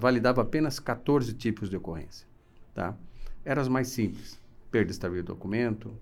validava 0.00 0.42
apenas 0.42 0.80
14 0.80 1.32
tipos 1.34 1.70
de 1.70 1.76
ocorrência, 1.76 2.26
tá? 2.74 2.96
Eram 3.44 3.62
as 3.62 3.68
mais 3.68 3.86
simples, 3.86 4.36
perda 4.68 4.90
extravio 4.90 5.22
do 5.22 5.28
documento, 5.28 5.92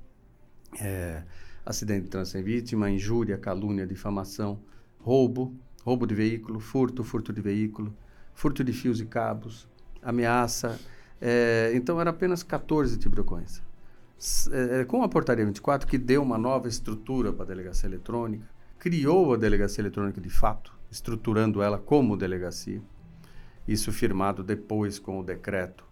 é, 0.80 1.22
acidente 1.66 2.04
de 2.04 2.08
trânsito 2.08 2.42
vítima, 2.42 2.90
injúria, 2.90 3.36
calúnia, 3.36 3.86
difamação, 3.86 4.58
roubo, 5.00 5.54
roubo 5.84 6.06
de 6.06 6.14
veículo, 6.14 6.60
furto, 6.60 7.02
furto 7.04 7.32
de 7.32 7.40
veículo, 7.40 7.94
furto 8.34 8.62
de 8.62 8.72
fios 8.72 9.00
e 9.00 9.06
cabos, 9.06 9.68
ameaça. 10.02 10.78
É, 11.20 11.72
então, 11.74 12.00
era 12.00 12.10
apenas 12.10 12.42
14 12.42 12.98
tipos 12.98 13.14
de 13.14 13.20
ocorrência. 13.20 13.62
É, 14.52 14.84
com 14.84 15.02
a 15.02 15.08
portaria 15.08 15.44
24, 15.44 15.86
que 15.86 15.96
deu 15.96 16.22
uma 16.22 16.38
nova 16.38 16.68
estrutura 16.68 17.32
para 17.32 17.44
a 17.44 17.48
delegacia 17.48 17.88
eletrônica, 17.88 18.44
criou 18.78 19.34
a 19.34 19.36
delegacia 19.36 19.82
eletrônica 19.82 20.20
de 20.20 20.30
fato, 20.30 20.72
estruturando 20.90 21.62
ela 21.62 21.78
como 21.78 22.16
delegacia. 22.16 22.82
Isso 23.66 23.92
firmado 23.92 24.42
depois 24.42 24.98
com 24.98 25.20
o 25.20 25.22
decreto 25.22 25.84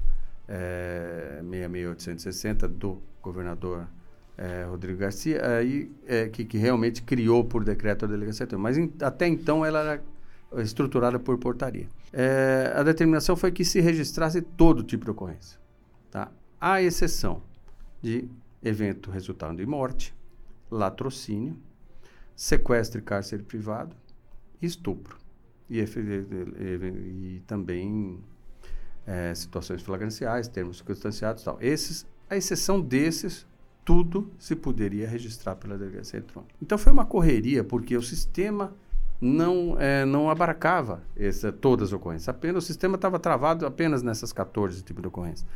é, 0.48 1.40
66860 1.42 2.68
do 2.68 3.02
governador 3.22 3.86
é, 4.36 4.64
Rodrigo 4.64 4.98
Garcia, 4.98 5.44
aí, 5.46 5.90
é, 6.06 6.28
que, 6.28 6.44
que, 6.44 6.58
realmente 6.58 7.02
criou 7.02 7.44
por 7.44 7.64
decreto 7.64 8.04
a 8.04 8.08
delegacia. 8.08 8.46
Mas 8.58 8.76
in, 8.76 8.92
até 9.00 9.26
então 9.26 9.64
ela 9.64 9.80
era 9.80 10.02
estruturada 10.62 11.18
por 11.18 11.38
portaria. 11.38 11.86
É, 12.12 12.72
a 12.74 12.82
determinação 12.82 13.36
foi 13.36 13.50
que 13.50 13.64
se 13.64 13.80
registrasse 13.80 14.40
todo 14.42 14.82
tipo 14.82 15.04
de 15.04 15.10
ocorrência, 15.10 15.58
tá? 16.10 16.30
à 16.60 16.82
exceção 16.82 17.42
de 18.02 18.28
evento 18.62 19.10
resultando 19.10 19.56
de 19.56 19.66
morte, 19.66 20.14
latrocínio, 20.70 21.56
sequestro 22.34 23.00
e 23.00 23.02
cárcere 23.02 23.42
privado, 23.42 23.96
estupro 24.60 25.16
e, 25.68 25.78
e, 25.78 25.82
e, 25.82 27.36
e 27.36 27.42
também 27.46 28.20
é, 29.06 29.34
situações 29.34 29.82
flagranciais, 29.82 30.48
termos 30.48 30.78
circunstanciados 30.78 31.42
tal. 31.42 31.58
Esses, 31.60 32.06
a 32.28 32.36
exceção 32.36 32.80
desses, 32.80 33.46
tudo 33.86 34.28
se 34.36 34.56
poderia 34.56 35.08
registrar 35.08 35.54
pela 35.54 35.78
delegacia 35.78 36.18
eletrônica. 36.18 36.52
Então 36.60 36.76
foi 36.76 36.92
uma 36.92 37.06
correria, 37.06 37.62
porque 37.62 37.96
o 37.96 38.02
sistema 38.02 38.74
não, 39.20 39.76
é, 39.78 40.04
não 40.04 40.28
abarcava 40.28 41.04
essa, 41.16 41.52
todas 41.52 41.90
as 41.90 41.92
ocorrências. 41.92 42.28
Apenas, 42.28 42.64
o 42.64 42.66
sistema 42.66 42.96
estava 42.96 43.16
travado 43.20 43.64
apenas 43.64 44.02
nessas 44.02 44.32
14 44.32 44.82
tipos 44.82 45.00
de 45.00 45.06
ocorrências. 45.06 45.46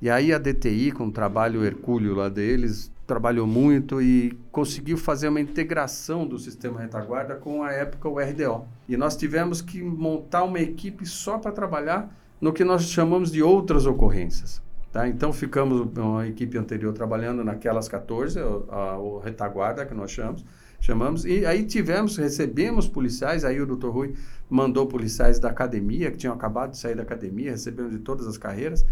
E 0.00 0.10
aí 0.10 0.32
a 0.32 0.38
DTI, 0.38 0.90
com 0.90 1.06
o 1.06 1.12
trabalho 1.12 1.64
hercúleo 1.64 2.16
lá 2.16 2.28
deles, 2.28 2.90
trabalhou 3.06 3.46
muito 3.46 4.02
e 4.02 4.36
conseguiu 4.50 4.98
fazer 4.98 5.28
uma 5.28 5.40
integração 5.40 6.26
do 6.26 6.40
sistema 6.40 6.80
retaguarda 6.80 7.36
com 7.36 7.62
a 7.62 7.70
época 7.70 8.08
o 8.08 8.18
RDO. 8.18 8.66
E 8.88 8.96
nós 8.96 9.16
tivemos 9.16 9.62
que 9.62 9.80
montar 9.80 10.42
uma 10.42 10.58
equipe 10.58 11.06
só 11.06 11.38
para 11.38 11.52
trabalhar 11.52 12.12
no 12.40 12.52
que 12.52 12.64
nós 12.64 12.82
chamamos 12.90 13.30
de 13.30 13.40
outras 13.40 13.86
ocorrências. 13.86 14.60
Tá? 14.92 15.08
Então, 15.08 15.32
ficamos 15.32 15.88
uma 15.96 16.28
equipe 16.28 16.58
anterior 16.58 16.92
trabalhando 16.92 17.42
naquelas 17.42 17.88
14, 17.88 18.38
o, 18.38 18.66
a, 18.68 18.98
o 18.98 19.18
retaguarda 19.18 19.86
que 19.86 19.94
nós 19.94 20.10
chamamos, 20.10 20.44
chamamos, 20.78 21.24
e 21.24 21.46
aí 21.46 21.64
tivemos, 21.64 22.18
recebemos 22.18 22.86
policiais, 22.86 23.42
aí 23.42 23.58
o 23.58 23.66
doutor 23.66 23.90
Rui 23.90 24.14
mandou 24.50 24.86
policiais 24.86 25.38
da 25.38 25.48
academia, 25.48 26.10
que 26.10 26.18
tinham 26.18 26.34
acabado 26.34 26.72
de 26.72 26.78
sair 26.78 26.94
da 26.94 27.02
academia, 27.02 27.52
recebemos 27.52 27.92
de 27.92 28.00
todas 28.00 28.26
as 28.26 28.36
carreiras, 28.36 28.84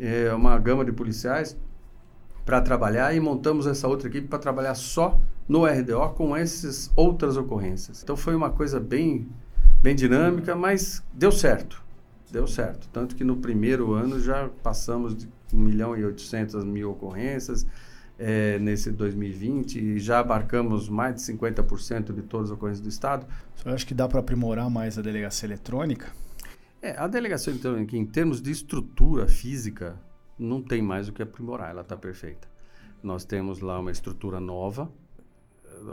é, 0.00 0.32
uma 0.34 0.58
gama 0.58 0.84
de 0.84 0.90
policiais 0.90 1.56
para 2.44 2.60
trabalhar 2.60 3.14
e 3.14 3.20
montamos 3.20 3.68
essa 3.68 3.86
outra 3.86 4.08
equipe 4.08 4.26
para 4.26 4.40
trabalhar 4.40 4.74
só 4.74 5.20
no 5.48 5.64
RDO 5.64 6.10
com 6.16 6.36
essas 6.36 6.90
outras 6.96 7.36
ocorrências. 7.36 8.02
Então 8.02 8.16
foi 8.16 8.34
uma 8.34 8.50
coisa 8.50 8.80
bem, 8.80 9.28
bem 9.80 9.94
dinâmica, 9.94 10.56
mas 10.56 11.04
deu 11.12 11.30
certo. 11.30 11.85
Deu 12.30 12.46
certo. 12.46 12.88
Tanto 12.92 13.14
que 13.14 13.24
no 13.24 13.36
primeiro 13.36 13.92
ano 13.92 14.20
já 14.20 14.48
passamos 14.62 15.16
de 15.16 15.28
1 15.52 15.56
milhão 15.56 15.96
e 15.96 16.04
800 16.04 16.64
mil 16.64 16.90
ocorrências 16.90 17.66
é, 18.18 18.58
nesse 18.58 18.90
2020 18.90 19.78
e 19.78 19.98
já 19.98 20.18
abarcamos 20.20 20.88
mais 20.88 21.14
de 21.14 21.20
50% 21.20 22.12
de 22.12 22.22
todas 22.22 22.50
as 22.50 22.56
ocorrências 22.56 22.80
do 22.80 22.88
Estado. 22.88 23.26
Você 23.54 23.68
acha 23.68 23.86
que 23.86 23.94
dá 23.94 24.08
para 24.08 24.20
aprimorar 24.20 24.68
mais 24.70 24.98
a 24.98 25.02
delegacia 25.02 25.46
eletrônica? 25.46 26.10
É, 26.82 26.96
a 26.98 27.06
delegacia 27.06 27.52
eletrônica, 27.52 27.96
em 27.96 28.04
termos 28.04 28.40
de 28.40 28.50
estrutura 28.50 29.26
física, 29.26 29.98
não 30.38 30.62
tem 30.62 30.82
mais 30.82 31.08
o 31.08 31.12
que 31.12 31.22
aprimorar, 31.22 31.70
ela 31.70 31.82
está 31.82 31.96
perfeita. 31.96 32.48
Nós 33.02 33.24
temos 33.24 33.60
lá 33.60 33.78
uma 33.78 33.90
estrutura 33.90 34.40
nova, 34.40 34.90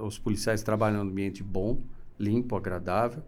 os 0.01 0.17
policiais 0.17 0.63
trabalham 0.63 0.97
em 0.97 1.07
um 1.07 1.09
ambiente 1.09 1.43
bom, 1.43 1.81
limpo, 2.17 2.55
agradável. 2.55 3.23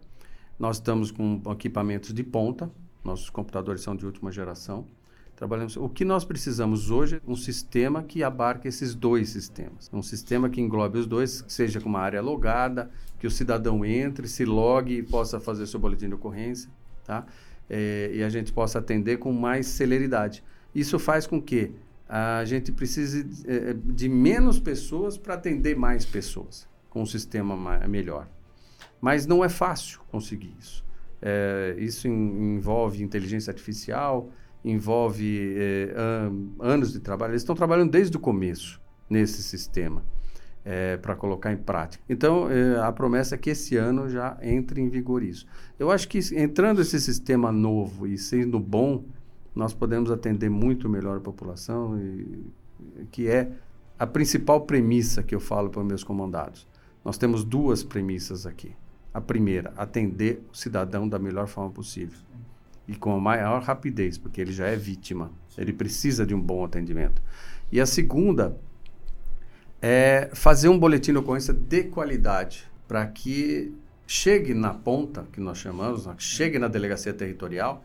Nós 0.58 0.76
estamos 0.76 1.10
com 1.10 1.42
equipamentos 1.50 2.12
de 2.12 2.22
ponta, 2.24 2.70
nossos 3.06 3.30
computadores 3.30 3.80
são 3.80 3.96
de 3.96 4.04
última 4.04 4.30
geração. 4.30 4.86
Trabalhamos. 5.36 5.76
O 5.76 5.88
que 5.88 6.04
nós 6.04 6.24
precisamos 6.24 6.90
hoje 6.90 7.16
é 7.16 7.20
um 7.30 7.36
sistema 7.36 8.02
que 8.02 8.22
abarque 8.24 8.66
esses 8.66 8.94
dois 8.94 9.28
sistemas. 9.28 9.90
Um 9.92 10.02
sistema 10.02 10.48
que 10.48 10.60
englobe 10.60 10.98
os 10.98 11.06
dois, 11.06 11.44
seja 11.46 11.78
com 11.78 11.88
uma 11.88 12.00
área 12.00 12.22
logada, 12.22 12.90
que 13.18 13.26
o 13.26 13.30
cidadão 13.30 13.84
entre, 13.84 14.26
se 14.28 14.44
logue 14.46 14.96
e 14.96 15.02
possa 15.02 15.38
fazer 15.38 15.66
seu 15.66 15.78
boletim 15.78 16.08
de 16.08 16.14
ocorrência, 16.14 16.70
tá? 17.04 17.26
É, 17.68 18.10
e 18.14 18.22
a 18.22 18.30
gente 18.30 18.50
possa 18.50 18.78
atender 18.78 19.18
com 19.18 19.30
mais 19.30 19.66
celeridade. 19.66 20.42
Isso 20.74 20.98
faz 20.98 21.26
com 21.26 21.40
que 21.40 21.72
a 22.08 22.42
gente 22.46 22.72
precise 22.72 23.26
é, 23.46 23.74
de 23.74 24.08
menos 24.08 24.58
pessoas 24.58 25.18
para 25.18 25.34
atender 25.34 25.76
mais 25.76 26.06
pessoas, 26.06 26.66
com 26.88 27.02
um 27.02 27.06
sistema 27.06 27.78
melhor. 27.86 28.26
Mas 29.00 29.26
não 29.26 29.44
é 29.44 29.50
fácil 29.50 30.00
conseguir 30.10 30.54
isso. 30.58 30.85
É, 31.28 31.74
isso 31.78 32.06
in, 32.06 32.54
envolve 32.54 33.02
inteligência 33.02 33.50
artificial, 33.50 34.30
envolve 34.64 35.56
é, 35.56 35.92
an, 35.96 36.50
anos 36.60 36.92
de 36.92 37.00
trabalho. 37.00 37.32
Eles 37.32 37.42
estão 37.42 37.56
trabalhando 37.56 37.90
desde 37.90 38.16
o 38.16 38.20
começo 38.20 38.80
nesse 39.10 39.42
sistema 39.42 40.04
é, 40.64 40.96
para 40.96 41.16
colocar 41.16 41.52
em 41.52 41.56
prática. 41.56 42.04
Então, 42.08 42.46
a 42.80 42.92
promessa 42.92 43.34
é 43.34 43.38
que 43.38 43.50
esse 43.50 43.76
ano 43.76 44.08
já 44.08 44.38
entre 44.40 44.80
em 44.80 44.88
vigor 44.88 45.20
isso. 45.20 45.48
Eu 45.80 45.90
acho 45.90 46.06
que 46.06 46.20
entrando 46.36 46.80
esse 46.80 47.00
sistema 47.00 47.50
novo 47.50 48.06
e 48.06 48.16
sendo 48.16 48.60
bom, 48.60 49.04
nós 49.52 49.74
podemos 49.74 50.12
atender 50.12 50.48
muito 50.48 50.88
melhor 50.88 51.16
a 51.16 51.20
população, 51.20 52.00
e, 52.00 52.46
que 53.10 53.26
é 53.26 53.50
a 53.98 54.06
principal 54.06 54.60
premissa 54.60 55.24
que 55.24 55.34
eu 55.34 55.40
falo 55.40 55.70
para 55.70 55.82
meus 55.82 56.04
comandados. 56.04 56.68
Nós 57.04 57.18
temos 57.18 57.42
duas 57.42 57.82
premissas 57.82 58.46
aqui. 58.46 58.76
A 59.16 59.20
primeira, 59.22 59.72
atender 59.78 60.44
o 60.52 60.54
cidadão 60.54 61.08
da 61.08 61.18
melhor 61.18 61.46
forma 61.46 61.70
possível 61.70 62.18
e 62.86 62.94
com 62.94 63.14
a 63.14 63.18
maior 63.18 63.62
rapidez, 63.62 64.18
porque 64.18 64.42
ele 64.42 64.52
já 64.52 64.66
é 64.66 64.76
vítima. 64.76 65.30
Ele 65.56 65.72
precisa 65.72 66.26
de 66.26 66.34
um 66.34 66.40
bom 66.40 66.62
atendimento. 66.62 67.22
E 67.72 67.80
a 67.80 67.86
segunda 67.86 68.60
é 69.80 70.28
fazer 70.34 70.68
um 70.68 70.78
boletim 70.78 71.12
de 71.12 71.18
ocorrência 71.18 71.54
de 71.54 71.84
qualidade, 71.84 72.70
para 72.86 73.06
que 73.06 73.74
chegue 74.06 74.52
na 74.52 74.74
ponta, 74.74 75.26
que 75.32 75.40
nós 75.40 75.56
chamamos, 75.56 76.06
chegue 76.18 76.58
na 76.58 76.68
delegacia 76.68 77.14
territorial, 77.14 77.82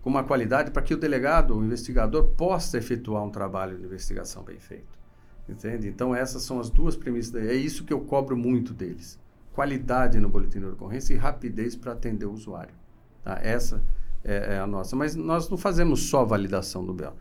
com 0.00 0.08
uma 0.08 0.24
qualidade 0.24 0.70
para 0.70 0.80
que 0.80 0.94
o 0.94 0.96
delegado, 0.96 1.54
o 1.54 1.62
investigador, 1.62 2.24
possa 2.38 2.78
efetuar 2.78 3.22
um 3.22 3.30
trabalho 3.30 3.76
de 3.76 3.84
investigação 3.84 4.42
bem 4.42 4.58
feito. 4.58 4.98
Entende? 5.46 5.88
Então, 5.88 6.14
essas 6.14 6.42
são 6.42 6.58
as 6.58 6.70
duas 6.70 6.96
premissas. 6.96 7.34
É 7.34 7.52
isso 7.52 7.84
que 7.84 7.92
eu 7.92 8.00
cobro 8.00 8.34
muito 8.34 8.72
deles 8.72 9.18
qualidade 9.60 10.18
no 10.18 10.30
boletim 10.30 10.58
de 10.58 10.64
ocorrência 10.64 11.12
e 11.12 11.18
rapidez 11.18 11.76
para 11.76 11.92
atender 11.92 12.24
o 12.24 12.32
usuário. 12.32 12.74
Tá? 13.22 13.38
Essa 13.42 13.82
é, 14.24 14.54
é, 14.54 14.58
a 14.58 14.66
nossa. 14.66 14.96
Mas 14.96 15.14
nós 15.14 15.50
não 15.50 15.58
fazemos 15.58 16.08
só 16.08 16.24
validação 16.24 16.82
do 16.82 16.94
BEL. 16.94 17.14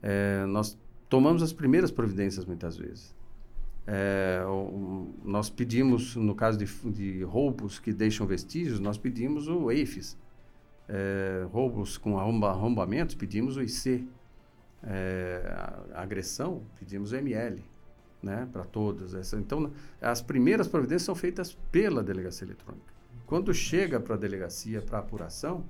É, 0.00 0.44
nós 0.46 0.78
tomamos 1.08 1.42
as 1.42 1.52
primeiras 1.52 1.90
providências 1.90 2.44
muitas 2.44 2.76
vezes. 2.76 3.12
É, 3.88 4.40
nós 5.24 5.50
pedimos, 5.50 6.14
no 6.14 6.32
caso 6.32 6.56
de, 6.56 6.66
de, 6.92 7.24
roubos 7.24 7.80
que 7.80 7.92
deixam 7.92 8.24
vestígios, 8.24 8.78
nós 8.78 8.96
pedimos 8.96 9.48
o 9.48 9.68
EIFES. 9.68 10.16
É, 10.88 11.44
roubos 11.50 11.98
com 11.98 12.20
arromba, 12.20 12.50
arrombamentos, 12.50 13.16
pedimos 13.16 13.56
o 13.56 13.62
IC. 13.62 14.06
É, 14.84 15.42
agressão, 15.92 16.62
pedimos 16.78 17.10
o 17.10 17.16
ML 17.16 17.64
né, 18.22 18.48
para 18.52 18.64
todas. 18.64 19.14
Essa, 19.14 19.36
então, 19.36 19.70
as 20.00 20.20
primeiras 20.20 20.68
providências 20.68 21.02
são 21.02 21.14
feitas 21.14 21.56
pela 21.70 22.02
delegacia 22.02 22.46
eletrônica. 22.46 22.92
Quando 23.26 23.52
chega 23.54 24.00
para 24.00 24.14
a 24.14 24.18
delegacia 24.18 24.82
para 24.82 24.98
apuração, 24.98 25.64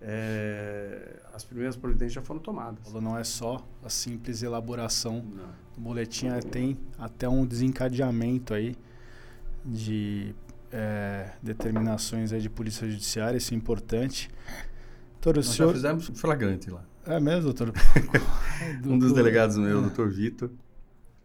é, 0.00 1.20
as 1.32 1.44
primeiras 1.44 1.76
providências 1.76 2.14
já 2.14 2.22
foram 2.22 2.40
tomadas. 2.40 2.92
Não 2.92 3.16
é 3.16 3.24
só 3.24 3.66
a 3.84 3.88
simples 3.88 4.42
elaboração 4.42 5.24
Não. 5.24 5.44
do 5.74 5.80
boletim, 5.80 6.28
é, 6.28 6.40
tem 6.40 6.78
até 6.98 7.28
um 7.28 7.44
desencadeamento 7.44 8.54
aí 8.54 8.76
de 9.64 10.34
é, 10.72 11.32
determinações 11.42 12.32
aí 12.32 12.40
de 12.40 12.48
polícia 12.48 12.88
judiciária, 12.88 13.36
isso 13.36 13.54
é 13.54 13.56
importante. 13.56 14.30
Doutor, 15.14 15.36
Nós 15.36 15.46
senhor... 15.48 15.68
já 15.68 15.74
fizemos 15.74 16.20
flagrante 16.20 16.70
lá. 16.70 16.84
É 17.06 17.18
mesmo, 17.18 17.52
doutor? 17.52 17.72
um 18.84 18.98
dos 18.98 19.12
delegados 19.12 19.56
meu, 19.56 19.78
o 19.78 19.82
doutor 19.82 20.10
Vitor, 20.10 20.50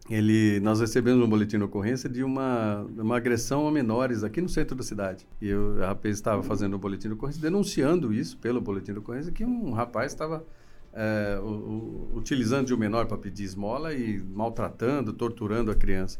ele, 0.08 0.60
nós 0.60 0.80
recebemos 0.80 1.24
um 1.24 1.28
boletim 1.28 1.56
de 1.56 1.64
ocorrência 1.64 2.08
de 2.10 2.22
uma, 2.22 2.82
uma 2.96 3.16
agressão 3.16 3.66
a 3.66 3.72
menores 3.72 4.22
aqui 4.22 4.40
no 4.40 4.48
centro 4.48 4.76
da 4.76 4.82
cidade. 4.82 5.26
E 5.40 5.48
eu, 5.48 5.82
a 5.82 5.88
rapaz 5.88 6.14
estava 6.14 6.42
fazendo 6.42 6.74
o 6.74 6.78
boletim 6.78 7.08
de 7.08 7.14
ocorrência, 7.14 7.40
denunciando 7.40 8.12
isso 8.12 8.36
pelo 8.36 8.60
boletim 8.60 8.92
de 8.92 8.98
ocorrência, 8.98 9.32
que 9.32 9.44
um 9.44 9.72
rapaz 9.72 10.12
estava 10.12 10.44
é, 10.92 11.38
o, 11.42 11.46
o, 11.46 12.10
utilizando 12.16 12.66
de 12.66 12.74
um 12.74 12.76
menor 12.76 13.06
para 13.06 13.16
pedir 13.16 13.44
esmola 13.44 13.94
e 13.94 14.22
maltratando, 14.22 15.12
torturando 15.12 15.70
a 15.70 15.74
criança. 15.74 16.18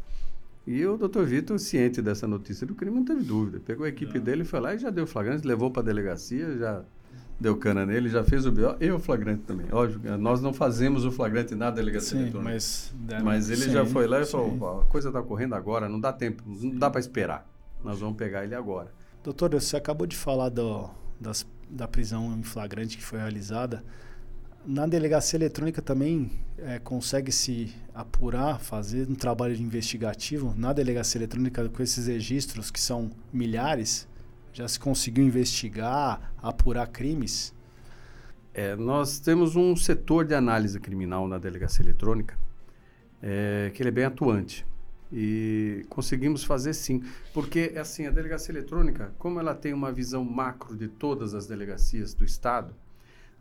E 0.65 0.83
o 0.83 0.97
doutor 0.97 1.27
Vitor, 1.27 1.59
ciente 1.59 2.01
dessa 2.01 2.27
notícia 2.27 2.65
do 2.65 2.73
crime, 2.73 2.95
não 2.95 3.05
teve 3.05 3.21
dúvida. 3.21 3.59
Pegou 3.59 3.85
a 3.85 3.89
equipe 3.89 4.19
dele, 4.19 4.43
foi 4.43 4.59
lá 4.59 4.73
e 4.73 4.79
já 4.79 4.89
deu 4.89 5.05
flagrante, 5.05 5.47
levou 5.47 5.69
para 5.69 5.83
a 5.83 5.85
delegacia, 5.85 6.57
já 6.57 6.83
deu 7.39 7.57
cana 7.57 7.85
nele, 7.85 8.09
já 8.09 8.23
fez 8.23 8.45
o 8.45 8.51
BO 8.51 8.75
e 8.79 8.91
o 8.91 8.99
flagrante 8.99 9.43
também. 9.43 9.67
Lógico, 9.69 10.07
nós 10.17 10.41
não 10.41 10.53
fazemos 10.53 11.05
o 11.05 11.11
flagrante 11.11 11.53
na 11.55 11.69
delegacia 11.69 12.17
sim. 12.17 12.31
Mas, 12.41 12.93
mas 13.23 13.49
ele 13.49 13.63
sim, 13.63 13.71
já 13.71 13.85
foi 13.85 14.07
lá 14.07 14.21
e 14.21 14.25
falou: 14.25 14.81
a 14.81 14.85
coisa 14.85 15.09
está 15.09 15.21
correndo 15.21 15.55
agora, 15.55 15.89
não 15.89 15.99
dá 15.99 16.13
tempo, 16.13 16.43
não 16.45 16.77
dá 16.77 16.89
para 16.89 16.99
esperar. 16.99 17.47
Nós 17.83 17.99
vamos 17.99 18.15
pegar 18.15 18.43
ele 18.43 18.55
agora. 18.55 18.91
Doutor, 19.23 19.51
você 19.51 19.77
acabou 19.77 20.07
de 20.07 20.15
falar 20.15 20.49
do, 20.49 20.89
das, 21.19 21.45
da 21.69 21.87
prisão 21.87 22.35
em 22.37 22.43
flagrante 22.43 22.97
que 22.97 23.03
foi 23.03 23.19
realizada. 23.19 23.83
Na 24.65 24.87
delegacia 24.87 25.37
eletrônica 25.37 25.79
também 25.81 26.31
é, 26.57 26.79
consegue 26.79 27.31
se 27.31 27.71
apurar, 27.93 28.59
fazer 28.59 29.07
um 29.07 29.13
trabalho 29.13 29.55
investigativo 29.55 30.55
na 30.57 30.73
delegacia 30.73 31.19
eletrônica 31.19 31.69
com 31.69 31.83
esses 31.83 32.07
registros 32.07 32.71
que 32.71 32.79
são 32.79 33.11
milhares? 33.31 34.07
Já 34.55 34.65
se 34.69 34.79
conseguiu 34.79 35.25
investigar, 35.25 36.33
apurar 36.41 36.87
crimes? 36.87 37.53
É, 38.53 38.73
nós 38.77 39.19
temos 39.19 39.57
um 39.57 39.75
setor 39.75 40.23
de 40.23 40.33
análise 40.33 40.79
criminal 40.79 41.27
na 41.27 41.37
delegacia 41.37 41.83
eletrônica 41.83 42.37
é, 43.21 43.69
que 43.73 43.81
ele 43.81 43.89
é 43.89 43.91
bem 43.91 44.05
atuante 44.05 44.65
e 45.11 45.85
conseguimos 45.89 46.45
fazer 46.45 46.73
sim, 46.73 47.03
porque 47.33 47.73
assim 47.75 48.07
a 48.07 48.09
delegacia 48.11 48.53
eletrônica, 48.53 49.13
como 49.19 49.41
ela 49.41 49.53
tem 49.53 49.73
uma 49.73 49.91
visão 49.91 50.23
macro 50.23 50.73
de 50.73 50.87
todas 50.87 51.33
as 51.33 51.45
delegacias 51.47 52.13
do 52.13 52.23
estado, 52.23 52.73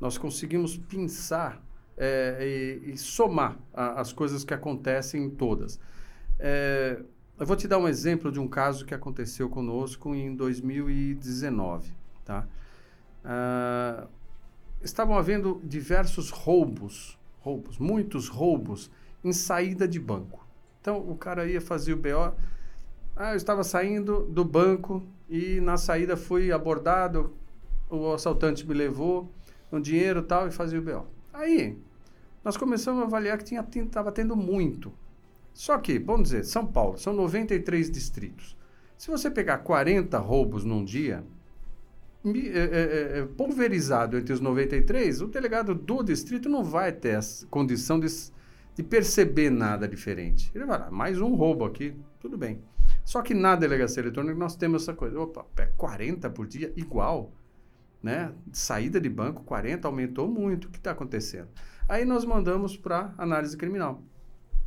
nós 0.01 0.19
conseguimos 0.19 0.77
pensar 0.77 1.65
é, 1.97 2.81
e, 2.85 2.91
e, 2.91 2.99
somar 2.99 3.57
a, 3.73 4.01
as 4.01 4.13
coisas 4.13 4.43
que 4.45 4.53
acontecem 4.53 5.23
em 5.23 5.31
todas. 5.31 5.79
É, 6.41 7.01
eu 7.39 7.45
vou 7.45 7.57
te 7.57 7.67
dar 7.67 7.79
um 7.79 7.89
exemplo 7.89 8.31
de 8.31 8.39
um 8.39 8.47
caso 8.47 8.85
que 8.85 8.95
aconteceu 8.95 9.49
conosco 9.49 10.15
em 10.15 10.35
2019. 10.35 11.93
Tá? 12.25 12.47
Uh, 13.25 14.07
estavam 14.83 15.19
havendo 15.19 15.61
diversos 15.65 16.31
roubos, 16.31 17.19
roubos, 17.41 17.79
muitos 17.79 18.29
roubos 18.29 18.89
em 19.25 19.33
saída 19.33 19.89
de 19.89 19.99
banco. 19.99 20.47
Então 20.81 20.99
o 20.99 21.17
cara 21.17 21.47
ia 21.47 21.61
fazer 21.61 21.95
o 21.95 21.97
BO. 21.97 22.35
Ah, 23.17 23.33
eu 23.33 23.37
estava 23.37 23.65
saindo 23.65 24.27
do 24.27 24.45
banco 24.45 25.03
e 25.29 25.61
na 25.61 25.77
saída 25.77 26.17
fui 26.17 26.53
abordado, 26.53 27.35
o 27.91 28.13
assaltante 28.13 28.67
me 28.67 28.75
levou 28.75 29.29
um 29.73 29.81
dinheiro 29.81 30.23
tal 30.23 30.47
e 30.47 30.53
fazia 30.53 30.79
o 30.79 30.83
BO. 30.83 31.07
Aí 31.33 31.77
nós 32.45 32.57
começamos 32.57 33.03
a 33.03 33.07
avaliar 33.07 33.39
que 33.39 33.57
estava 33.57 34.13
tendo 34.13 34.37
muito 34.37 34.93
só 35.55 35.79
que, 35.79 36.01
vamos 36.01 36.25
dizer, 36.25 36.45
São 36.45 36.67
Paulo, 36.67 36.99
são 36.99 37.13
93 37.13 37.89
distritos. 37.89 38.57
Se 38.99 39.09
você 39.09 39.31
pegar 39.31 39.59
40 39.59 40.19
roubos 40.19 40.65
num 40.65 40.85
dia, 40.85 41.25
é, 42.25 42.29
é, 42.29 43.19
é, 43.19 43.19
é, 43.21 43.27
pulverizado 43.37 44.19
entre 44.19 44.33
os 44.33 44.41
93, 44.41 45.23
o 45.23 45.29
delegado 45.29 45.73
do 45.73 46.03
distrito 46.03 46.49
não 46.49 46.65
vai 46.65 46.91
ter 46.91 47.17
a 47.17 47.21
condição 47.49 48.01
de, 48.01 48.09
de 48.75 48.83
perceber 48.83 49.49
nada 49.49 49.87
diferente. 49.87 50.51
Ele 50.53 50.65
vai 50.65 50.81
lá, 50.81 50.91
mais 50.91 51.21
um 51.21 51.35
roubo 51.35 51.65
aqui, 51.65 51.95
tudo 52.19 52.37
bem. 52.37 52.61
Só 53.05 53.23
que 53.23 53.33
na 53.33 53.55
delegacia 53.55 54.03
eletrônica 54.03 54.37
nós 54.37 54.57
temos 54.57 54.83
essa 54.83 54.93
coisa. 54.93 55.21
Opa, 55.21 55.47
40 55.77 56.31
por 56.31 56.47
dia, 56.49 56.73
igual. 56.77 57.31
Né? 58.03 58.33
Saída 58.53 59.01
de 59.01 59.09
banco, 59.09 59.45
40 59.45 59.87
aumentou 59.87 60.29
muito. 60.29 60.67
O 60.67 60.71
que 60.71 60.79
está 60.79 60.91
acontecendo? 60.91 61.49
Aí 61.89 62.05
nós 62.05 62.25
mandamos 62.25 62.77
para 62.77 63.15
análise 63.17 63.57
criminal 63.57 64.03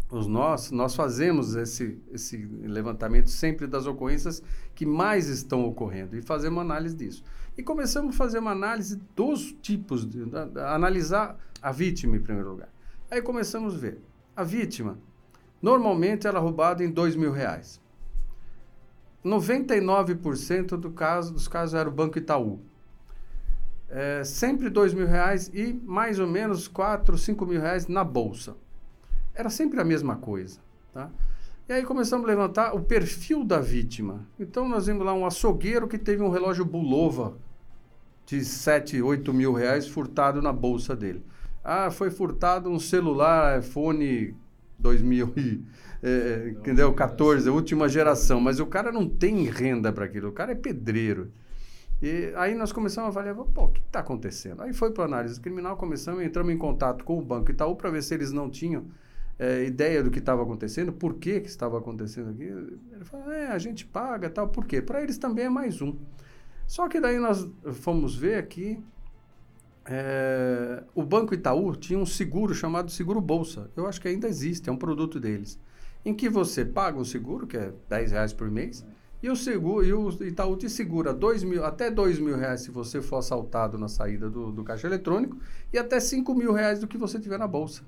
os 0.10 0.26
nós, 0.26 0.72
nós 0.72 0.96
fazemos 0.96 1.56
esse, 1.56 2.00
esse 2.12 2.38
levantamento 2.38 3.30
sempre 3.30 3.68
das 3.68 3.86
ocorrências 3.86 4.42
que 4.74 4.86
mais 4.86 5.28
estão 5.28 5.66
ocorrendo 5.66 6.16
e 6.16 6.22
fazemos 6.22 6.62
análise 6.62 6.96
disso. 6.96 7.24
E 7.58 7.64
começamos 7.64 8.16
a 8.16 8.18
fazer 8.18 8.40
uma 8.40 8.52
análise 8.52 9.02
dos 9.16 9.52
tipos, 9.62 10.06
de, 10.06 10.24
de, 10.24 10.46
de, 10.46 10.60
analisar 10.62 11.38
a 11.62 11.72
vítima 11.72 12.16
em 12.16 12.22
primeiro 12.22 12.52
lugar. 12.52 12.70
Aí 13.12 13.22
começamos 13.22 13.76
a 13.76 13.78
ver. 13.78 14.00
A 14.36 14.44
vítima, 14.44 14.98
normalmente 15.62 16.28
ela 16.28 16.38
é 16.38 16.42
roubada 16.42 16.84
em 16.84 16.90
dois 16.90 17.16
mil 17.16 17.32
reais. 17.32 17.82
99% 19.26 20.78
do 20.78 20.92
caso, 20.92 21.34
dos 21.34 21.48
casos 21.48 21.74
era 21.74 21.90
o 21.90 21.92
Banco 21.92 22.18
Itaú. 22.18 22.62
É, 23.90 24.24
sempre 24.24 24.70
dois 24.70 24.94
mil 24.94 25.08
reais 25.08 25.50
e 25.54 25.74
mais 25.74 26.20
ou 26.20 26.28
menos 26.28 26.68
quatro, 26.68 27.18
cinco 27.18 27.46
mil 27.46 27.60
reais 27.60 27.88
na 27.88 28.04
bolsa 28.04 28.56
era 29.38 29.50
sempre 29.50 29.80
a 29.80 29.84
mesma 29.84 30.16
coisa. 30.16 30.60
Tá? 30.92 31.10
E 31.70 31.74
aí 31.74 31.84
começamos 31.84 32.26
a 32.26 32.28
levantar 32.28 32.74
o 32.74 32.82
perfil 32.82 33.46
da 33.46 33.60
vítima. 33.60 34.26
Então 34.40 34.68
nós 34.68 34.88
vimos 34.88 35.06
lá 35.06 35.14
um 35.14 35.26
açougueiro 35.26 35.88
que 35.88 35.98
teve 35.98 36.24
um 36.24 36.30
relógio 36.30 36.66
Bulova 36.66 37.38
de 38.26 38.44
7, 38.44 39.02
8 39.02 39.34
mil 39.34 39.54
reais 39.54 39.88
furtado 39.88 40.42
na 40.42 40.52
bolsa 40.52 40.96
dele. 40.96 41.24
Ah, 41.64 41.92
foi 41.92 42.10
furtado 42.10 42.70
um 42.70 42.80
celular 42.80 43.60
iPhone 43.60 44.36
2000 44.80 45.34
e, 45.38 45.64
é, 46.02 46.50
entendeu? 46.58 46.92
14, 46.94 47.50
última 47.50 47.88
geração. 47.88 48.42
Mas 48.42 48.60
o 48.60 48.66
cara 48.66 48.92
não 48.92 49.08
tem 49.08 49.44
renda 49.44 49.94
para 49.94 50.06
aquilo, 50.06 50.30
o 50.30 50.34
cara 50.34 50.54
é 50.54 50.56
pedreiro. 50.56 51.32
E 52.02 52.32
aí 52.36 52.56
nós 52.56 52.72
começamos 52.72 53.08
a 53.08 53.20
avaliar, 53.20 53.36
pô, 53.36 53.66
o 53.66 53.68
que 53.70 53.82
está 53.82 54.00
acontecendo? 54.00 54.62
Aí 54.62 54.72
foi 54.72 54.92
para 54.92 55.06
análise 55.06 55.40
criminal, 55.40 55.76
começamos, 55.76 56.24
entramos 56.24 56.54
em 56.54 56.58
contato 56.58 57.04
com 57.04 57.18
o 57.18 57.22
Banco 57.22 57.52
Itaú 57.52 57.76
para 57.76 57.90
ver 57.90 58.04
se 58.04 58.14
eles 58.14 58.32
não 58.32 58.50
tinham 58.50 58.86
é, 59.40 59.66
ideia 59.66 60.04
do 60.04 60.10
que 60.10 60.20
estava 60.20 60.42
acontecendo, 60.42 60.92
por 60.92 61.16
que, 61.16 61.42
que 61.42 61.48
estava 61.48 61.78
acontecendo 61.78 62.30
aqui. 62.32 62.44
Ele 62.44 63.04
falou, 63.04 63.32
é, 63.32 63.48
a 63.48 63.58
gente 63.58 63.86
paga 63.86 64.30
tal, 64.30 64.50
por 64.50 64.66
quê? 64.66 64.82
Para 64.82 65.02
eles 65.02 65.18
também 65.18 65.46
é 65.46 65.50
mais 65.50 65.82
um. 65.82 65.96
Só 66.66 66.88
que 66.88 67.00
daí 67.00 67.18
nós 67.18 67.48
fomos 67.74 68.16
ver 68.16 68.36
aqui, 68.36 68.80
é, 69.86 70.84
o 70.94 71.04
Banco 71.04 71.34
Itaú 71.34 71.76
tinha 71.76 71.98
um 71.98 72.06
seguro 72.06 72.54
chamado 72.54 72.92
Seguro 72.92 73.22
Bolsa. 73.22 73.72
Eu 73.76 73.88
acho 73.88 74.02
que 74.02 74.08
ainda 74.08 74.28
existe, 74.28 74.70
é 74.70 74.72
um 74.72 74.78
produto 74.78 75.20
deles. 75.20 75.60
Em 76.04 76.14
que 76.14 76.30
você 76.30 76.66
paga 76.66 76.98
um 76.98 77.06
seguro, 77.06 77.48
que 77.48 77.58
é 77.58 77.72
10 77.90 78.12
reais 78.12 78.34
por 78.34 78.50
mês, 78.50 78.86
e 79.22 79.30
o 79.30 79.36
seguro 79.36 79.84
e 79.84 79.94
o 79.94 80.10
Itaú 80.24 80.56
te 80.56 80.70
segura 80.70 81.12
dois 81.12 81.44
mil, 81.44 81.66
até 81.66 81.90
2 81.90 82.20
mil 82.20 82.38
reais 82.38 82.62
se 82.62 82.70
você 82.70 83.02
for 83.02 83.18
assaltado 83.18 83.78
na 83.78 83.88
saída 83.88 84.30
do, 84.30 84.52
do 84.52 84.64
caixa 84.64 84.86
eletrônico 84.86 85.38
e 85.74 85.78
até 85.78 86.00
5 86.00 86.36
mil 86.36 86.54
reais 86.54 86.80
do 86.80 86.88
que 86.88 86.98
você 86.98 87.20
tiver 87.20 87.40
na 87.40 87.48
bolsa. 87.48 87.84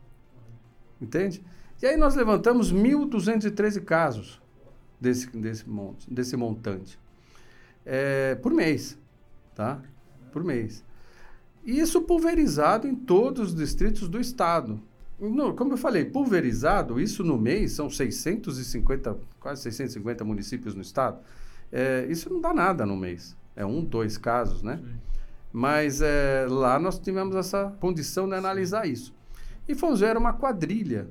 Entende? 1.02 1.44
E 1.82 1.86
aí 1.86 1.96
nós 1.96 2.16
levantamos 2.16 2.74
1.213 2.74 3.84
casos 3.84 4.42
desse, 5.00 5.28
desse, 5.36 5.70
monte, 5.70 6.12
desse 6.12 6.36
montante 6.36 7.00
é, 7.86 8.36
por 8.36 8.54
mês, 8.54 8.98
tá? 9.56 9.82
Por 10.32 10.44
mês. 10.44 10.84
E 11.66 11.80
isso 11.80 12.02
pulverizado 12.02 12.88
em 12.88 12.96
todos 12.96 13.50
os 13.50 13.56
distritos 13.56 14.08
do 14.08 14.20
estado. 14.20 14.80
No, 15.20 15.54
como 15.54 15.74
eu 15.74 15.78
falei, 15.78 16.06
pulverizado, 16.06 17.00
isso 17.00 17.24
no 17.24 17.38
mês 17.38 17.74
são 17.74 17.90
650, 17.90 19.18
quase 19.40 19.64
650 19.64 20.24
municípios 20.24 20.76
no 20.76 20.82
estado. 20.82 21.20
É, 21.72 22.06
isso 22.10 22.32
não 22.32 22.40
dá 22.40 22.54
nada 22.54 22.86
no 22.86 22.96
mês. 22.96 23.36
É 23.56 23.66
um, 23.66 23.84
dois 23.84 24.18
casos, 24.18 24.62
né? 24.64 24.80
Sim. 24.82 24.94
Mas 25.52 26.00
é, 26.02 26.46
lá 26.48 26.80
nós 26.80 27.00
tivemos 27.00 27.36
essa 27.36 27.76
condição 27.80 28.30
de 28.30 28.36
analisar 28.36 28.88
isso. 28.88 29.14
E 29.70 29.76
ver 29.76 30.18
uma 30.18 30.34
quadrilha 30.34 31.08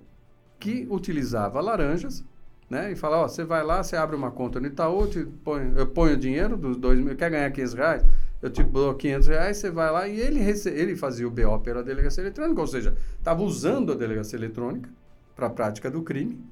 que 0.59 0.85
utilizava 0.91 1.61
laranjas, 1.61 2.25
né? 2.69 2.91
E 2.91 2.97
fala, 2.97 3.19
ó, 3.19 3.29
você 3.29 3.45
vai 3.45 3.63
lá, 3.63 3.85
você 3.85 3.95
abre 3.95 4.17
uma 4.17 4.33
conta 4.33 4.59
no 4.59 4.67
Itaú, 4.67 5.07
te 5.07 5.25
põe, 5.45 5.73
eu 5.77 5.87
ponho 5.87 6.15
o 6.15 6.17
dinheiro 6.17 6.57
dos 6.57 6.77
dois 6.77 6.99
mil, 6.99 7.15
quer 7.15 7.31
ganhar 7.31 7.49
500 7.53 7.75
reais? 7.75 8.05
Eu 8.43 8.51
te 8.51 8.65
dou 8.65 8.93
500 8.97 9.29
reais, 9.29 9.57
você 9.59 9.71
vai 9.71 9.93
lá 9.93 10.09
e 10.09 10.19
ele, 10.19 10.41
rece... 10.41 10.71
ele 10.71 10.97
fazia 10.97 11.29
o 11.29 11.31
BO 11.31 11.61
pela 11.61 11.85
delegacia 11.85 12.21
eletrônica, 12.21 12.61
ou 12.61 12.67
seja, 12.67 12.97
estava 13.17 13.45
usando 13.45 13.93
a 13.93 13.95
delegacia 13.95 14.37
eletrônica 14.37 14.91
para 15.37 15.47
a 15.47 15.51
prática 15.51 15.89
do 15.89 16.03
crime. 16.03 16.45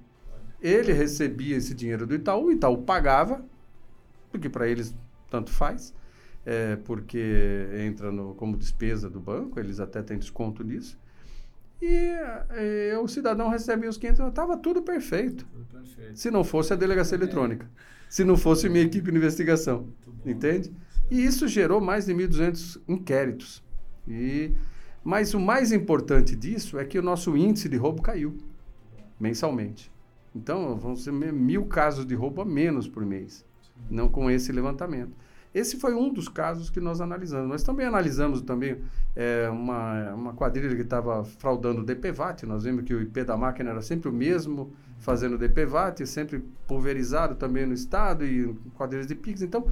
Ele 0.63 0.93
recebia 0.93 1.57
esse 1.57 1.75
dinheiro 1.75 2.07
do 2.07 2.15
Itaú, 2.15 2.47
o 2.47 2.53
Itaú 2.53 2.83
pagava, 2.83 3.45
porque 4.31 4.49
para 4.49 4.69
eles 4.69 4.95
tanto 5.29 5.51
faz, 5.51 5.93
é, 6.45 6.77
porque 6.77 7.67
entra 7.85 8.13
no, 8.13 8.33
como 8.37 8.57
despesa 8.57 9.11
do 9.11 9.19
banco, 9.19 9.59
eles 9.59 9.81
até 9.81 10.03
têm 10.03 10.19
desconto 10.19 10.63
nisso. 10.63 10.97
E, 11.81 11.87
e 11.87 12.93
é, 12.93 12.99
o 12.99 13.07
cidadão 13.07 13.49
recebe 13.49 13.87
os 13.87 13.97
500, 13.97 14.29
estava 14.29 14.57
tudo 14.57 14.83
perfeito. 14.83 15.47
tudo 15.47 15.65
perfeito. 15.67 16.19
Se 16.19 16.31
não 16.31 16.43
fosse 16.43 16.73
a 16.73 16.77
delegacia 16.77 17.17
é. 17.17 17.21
eletrônica, 17.21 17.69
se 18.09 18.25
não 18.25 18.37
fosse 18.37 18.69
minha 18.69 18.85
equipe 18.85 19.11
de 19.11 19.17
investigação, 19.17 19.89
entende? 20.25 20.73
E 21.11 21.25
isso 21.25 21.47
gerou 21.47 21.81
mais 21.81 22.07
de 22.07 22.15
1.200 22.15 22.81
inquéritos. 22.89 23.63
E, 24.09 24.53
mas 25.05 25.35
o 25.35 25.41
mais 25.41 25.73
importante 25.73 26.35
disso 26.35 26.79
é 26.79 26.85
que 26.85 26.99
o 26.99 27.03
nosso 27.03 27.37
índice 27.37 27.69
de 27.69 27.77
roubo 27.77 28.03
caiu 28.03 28.37
mensalmente. 29.19 29.91
Então, 30.35 30.77
vão 30.77 30.95
ser 30.95 31.13
mil 31.13 31.65
casos 31.65 32.05
de 32.05 32.15
roubo 32.15 32.43
a 32.43 32.45
menos 32.45 32.87
por 32.87 33.05
mês, 33.07 33.45
não 33.91 34.09
com 34.09 34.31
esse 34.31 34.53
levantamento. 34.53 35.13
Esse 35.55 35.79
foi 35.79 35.95
um 35.95 36.13
dos 36.13 36.29
casos 36.29 36.69
que 36.69 36.81
nós 36.81 37.01
analisamos. 37.01 37.49
Nós 37.49 37.63
também 37.63 37.87
analisamos 37.87 38.43
também 38.43 38.83
é, 39.15 39.49
uma, 39.51 40.15
uma 40.15 40.33
quadrilha 40.35 40.75
que 40.75 40.83
estava 40.83 41.25
fraudando 41.25 41.81
o 41.81 41.85
DPVAT. 41.85 42.45
Nós 42.45 42.65
vimos 42.65 42.85
que 42.85 42.93
o 42.93 43.01
IP 43.01 43.25
da 43.25 43.37
máquina 43.37 43.71
era 43.71 43.83
sempre 43.83 44.09
o 44.09 44.13
mesmo, 44.13 44.73
fazendo 44.99 45.39
DPVAT, 45.39 46.07
sempre 46.07 46.41
pulverizado 46.67 47.35
também 47.35 47.65
no 47.67 47.73
estado 47.73 48.25
e 48.25 48.55
quadrilhas 48.75 49.07
de 49.07 49.15
PIX. 49.15 49.43
Então, 49.43 49.67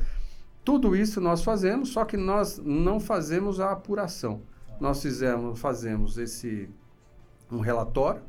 tudo 0.65 0.97
isso 0.97 1.21
nós 1.21 1.45
fazemos, 1.45 1.91
só 1.91 2.05
que 2.05 2.17
nós 2.17 2.59
não 2.59 2.99
fazemos 2.99 3.61
a 3.61 3.73
apuração. 3.73 4.41
Nós 4.81 5.03
fizemos, 5.03 5.61
fazemos 5.61 6.19
esse 6.19 6.69
um 7.53 7.61
relatório, 7.61 8.23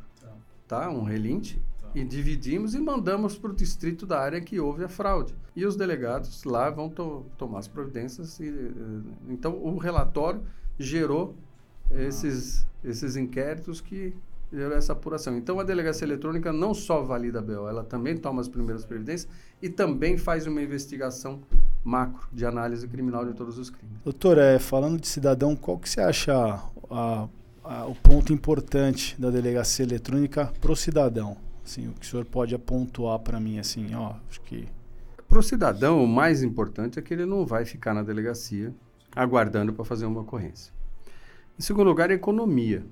tá? 0.67 0.89
um 0.89 1.03
relinte, 1.03 1.61
e 1.95 2.03
dividimos 2.03 2.75
e 2.75 2.79
mandamos 2.79 3.37
para 3.37 3.51
o 3.51 3.55
distrito 3.55 4.05
da 4.05 4.19
área 4.19 4.41
que 4.41 4.59
houve 4.59 4.83
a 4.83 4.89
fraude. 4.89 5.33
E 5.55 5.65
os 5.65 5.77
delegados 5.77 6.43
lá 6.43 6.69
vão 6.69 6.89
to 6.89 7.25
tomar 7.37 7.59
as 7.59 7.69
providências. 7.69 8.37
E, 8.41 8.49
eh, 8.49 9.29
então, 9.29 9.53
o 9.53 9.77
relatório 9.77 10.41
gerou 10.77 11.33
esses, 11.89 12.67
esses 12.83 13.15
inquéritos 13.15 13.79
que 13.79 14.13
gerou 14.51 14.75
essa 14.75 14.91
apuração. 14.91 15.37
Então, 15.37 15.57
a 15.57 15.63
delegacia 15.63 16.05
eletrônica 16.05 16.51
não 16.51 16.73
só 16.73 17.01
valida 17.01 17.39
a 17.39 17.41
BO, 17.41 17.67
ela 17.69 17.83
também 17.83 18.17
toma 18.17 18.41
as 18.41 18.49
primeiras 18.49 18.85
providências 18.85 19.31
e 19.61 19.69
também 19.69 20.17
faz 20.17 20.45
uma 20.45 20.61
investigação 20.61 21.39
macro 21.81 22.27
de 22.33 22.45
análise 22.45 22.85
criminal 22.89 23.25
de 23.25 23.33
todos 23.33 23.57
os 23.57 23.69
crimes. 23.69 23.99
Doutor, 24.03 24.37
é, 24.37 24.59
falando 24.59 24.99
de 24.99 25.07
cidadão, 25.07 25.55
qual 25.55 25.77
que 25.77 25.89
você 25.89 26.01
acha 26.01 26.59
a, 26.89 27.27
a, 27.63 27.85
o 27.85 27.95
ponto 27.95 28.33
importante 28.33 29.19
da 29.19 29.29
delegacia 29.29 29.85
eletrônica 29.85 30.51
para 30.59 30.71
o 30.71 30.75
cidadão? 30.75 31.37
Assim, 31.65 31.87
o 31.87 31.93
que 31.93 32.05
o 32.05 32.09
senhor 32.09 32.23
pode 32.25 32.55
pontuar 32.59 33.17
para 33.19 33.39
mim, 33.39 33.57
assim, 33.57 33.95
ó, 33.95 34.13
acho 34.29 34.39
que... 34.41 34.67
Para 35.27 35.39
o 35.39 35.43
cidadão, 35.43 36.03
o 36.03 36.07
mais 36.07 36.43
importante 36.43 36.99
é 36.99 37.01
que 37.01 37.11
ele 37.11 37.25
não 37.25 37.43
vai 37.43 37.65
ficar 37.65 37.93
na 37.93 38.03
delegacia 38.03 38.71
aguardando 39.15 39.73
para 39.73 39.83
fazer 39.83 40.05
uma 40.05 40.21
ocorrência. 40.21 40.71
Em 41.57 41.61
segundo 41.63 41.87
lugar, 41.87 42.11
a 42.11 42.13
economia. 42.13 42.85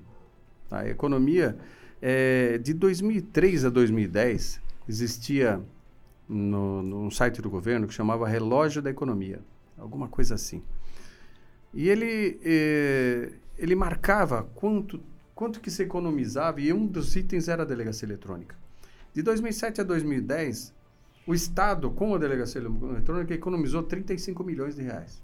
Tá? 0.68 0.80
A 0.80 0.88
economia, 0.88 1.56
é, 2.02 2.58
de 2.58 2.74
2003 2.74 3.66
a 3.66 3.70
2010, 3.70 4.60
existia 4.88 5.62
no, 6.28 7.10
site 7.10 7.40
do 7.40 7.48
governo 7.48 7.86
que 7.86 7.94
chamava 7.94 8.26
Relógio 8.26 8.82
da 8.82 8.90
Economia, 8.90 9.40
alguma 9.78 10.08
coisa 10.08 10.34
assim. 10.34 10.62
E 11.72 11.88
ele, 11.88 12.40
eh, 12.44 13.32
ele 13.58 13.74
marcava 13.74 14.44
quanto, 14.54 15.00
quanto 15.34 15.60
que 15.60 15.70
se 15.70 15.82
economizava, 15.82 16.60
e 16.60 16.72
um 16.72 16.86
dos 16.86 17.14
itens 17.16 17.48
era 17.48 17.62
a 17.62 17.66
delegacia 17.66 18.06
eletrônica. 18.06 18.56
De 19.14 19.22
2007 19.22 19.80
a 19.80 19.84
2010, 19.84 20.74
o 21.24 21.32
Estado, 21.32 21.88
com 21.90 22.14
a 22.14 22.18
delegacia 22.18 22.60
eletrônica, 22.60 23.32
economizou 23.32 23.82
35 23.84 24.42
milhões 24.42 24.74
de 24.74 24.82
reais. 24.82 25.22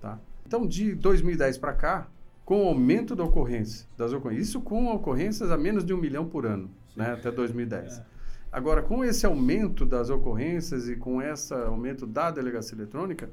Tá? 0.00 0.18
Então, 0.46 0.64
de 0.66 0.94
2010 0.94 1.58
para 1.58 1.72
cá, 1.72 2.08
com 2.44 2.64
o 2.64 2.68
aumento 2.68 3.16
da 3.16 3.24
ocorrência, 3.24 3.88
das 3.96 4.12
ocorrências, 4.12 4.48
isso 4.48 4.60
com 4.60 4.86
ocorrências 4.86 5.50
a 5.50 5.58
menos 5.58 5.84
de 5.84 5.92
um 5.92 5.96
milhão 5.96 6.28
por 6.28 6.46
ano, 6.46 6.70
né, 6.96 7.12
até 7.12 7.30
2010. 7.30 7.98
É. 7.98 8.04
Agora, 8.52 8.82
com 8.82 9.04
esse 9.04 9.26
aumento 9.26 9.84
das 9.84 10.08
ocorrências 10.08 10.88
e 10.88 10.94
com 10.94 11.20
esse 11.20 11.52
aumento 11.54 12.06
da 12.06 12.30
delegacia 12.30 12.76
eletrônica, 12.76 13.30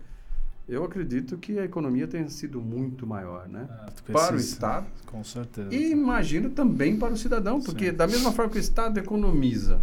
eu 0.70 0.84
acredito 0.84 1.38
que 1.38 1.58
a 1.58 1.66
economia 1.66 2.08
tenha 2.08 2.30
sido 2.30 2.62
muito 2.62 3.06
maior, 3.08 3.48
né? 3.50 3.68
Ah, 3.70 3.90
para 4.12 4.36
o 4.36 4.40
Estado. 4.40 4.86
Com 5.06 5.24
certeza. 5.24 5.74
E 5.74 5.92
imagino 5.92 6.52
também 6.52 6.98
para 6.98 7.14
o 7.14 7.18
cidadão, 7.18 7.60
porque 7.60 7.90
Sim. 7.90 7.96
da 7.96 8.06
mesma 8.06 8.32
forma 8.32 8.52
que 8.52 8.58
o 8.58 8.62
Estado 8.62 9.00
economiza, 9.00 9.82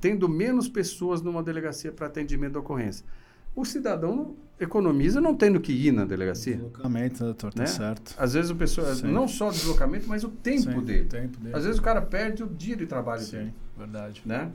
tendo 0.00 0.28
menos 0.28 0.68
pessoas 0.68 1.22
numa 1.22 1.42
delegacia 1.42 1.92
para 1.92 2.08
atendimento 2.08 2.54
da 2.54 2.60
ocorrência, 2.60 3.06
o 3.54 3.64
cidadão 3.64 4.34
economiza 4.58 5.20
não 5.20 5.34
tendo 5.34 5.60
que 5.60 5.72
ir 5.72 5.92
na 5.92 6.04
delegacia. 6.04 6.54
Deslocamento, 6.54 7.22
né, 7.22 7.26
doutor, 7.26 7.54
tá 7.54 7.62
né? 7.62 7.66
certo. 7.66 8.14
Às 8.18 8.34
vezes 8.34 8.50
o 8.50 8.56
pessoa, 8.56 8.92
Sim. 8.94 9.12
não 9.12 9.28
só 9.28 9.48
o 9.48 9.52
deslocamento, 9.52 10.08
mas 10.08 10.24
o 10.24 10.28
tempo, 10.28 10.72
Sim, 10.72 10.80
dele. 10.80 11.04
O 11.04 11.08
tempo 11.08 11.38
dele. 11.38 11.56
Às 11.56 11.64
vezes 11.64 11.78
o 11.78 11.82
cara 11.82 12.02
perde 12.02 12.42
o 12.42 12.48
dia 12.48 12.76
de 12.76 12.86
trabalho 12.86 13.22
Sim, 13.22 13.36
dele. 13.36 13.54
verdade. 13.78 14.22
Né? 14.26 14.50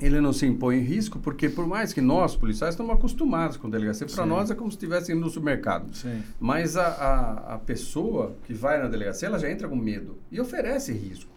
Ele 0.00 0.20
não 0.20 0.32
se 0.32 0.46
impõe 0.46 0.76
em 0.76 0.82
risco, 0.82 1.18
porque 1.18 1.48
por 1.48 1.66
mais 1.66 1.92
que 1.92 2.00
nós, 2.00 2.36
policiais, 2.36 2.74
estamos 2.74 2.92
acostumados 2.92 3.56
com 3.56 3.68
delegacia, 3.68 4.06
para 4.06 4.24
nós 4.24 4.50
é 4.50 4.54
como 4.54 4.70
se 4.70 4.76
estivesse 4.76 5.12
indo 5.12 5.20
no 5.20 5.30
supermercado. 5.30 5.92
Sim. 5.94 6.22
Mas 6.38 6.76
a, 6.76 6.86
a, 6.86 7.54
a, 7.54 7.58
pessoa 7.58 8.36
que 8.44 8.54
vai 8.54 8.80
na 8.80 8.88
delegacia, 8.88 9.26
ela 9.26 9.38
já 9.38 9.50
entra 9.50 9.68
com 9.68 9.74
medo 9.74 10.16
e 10.30 10.40
oferece 10.40 10.92
risco, 10.92 11.30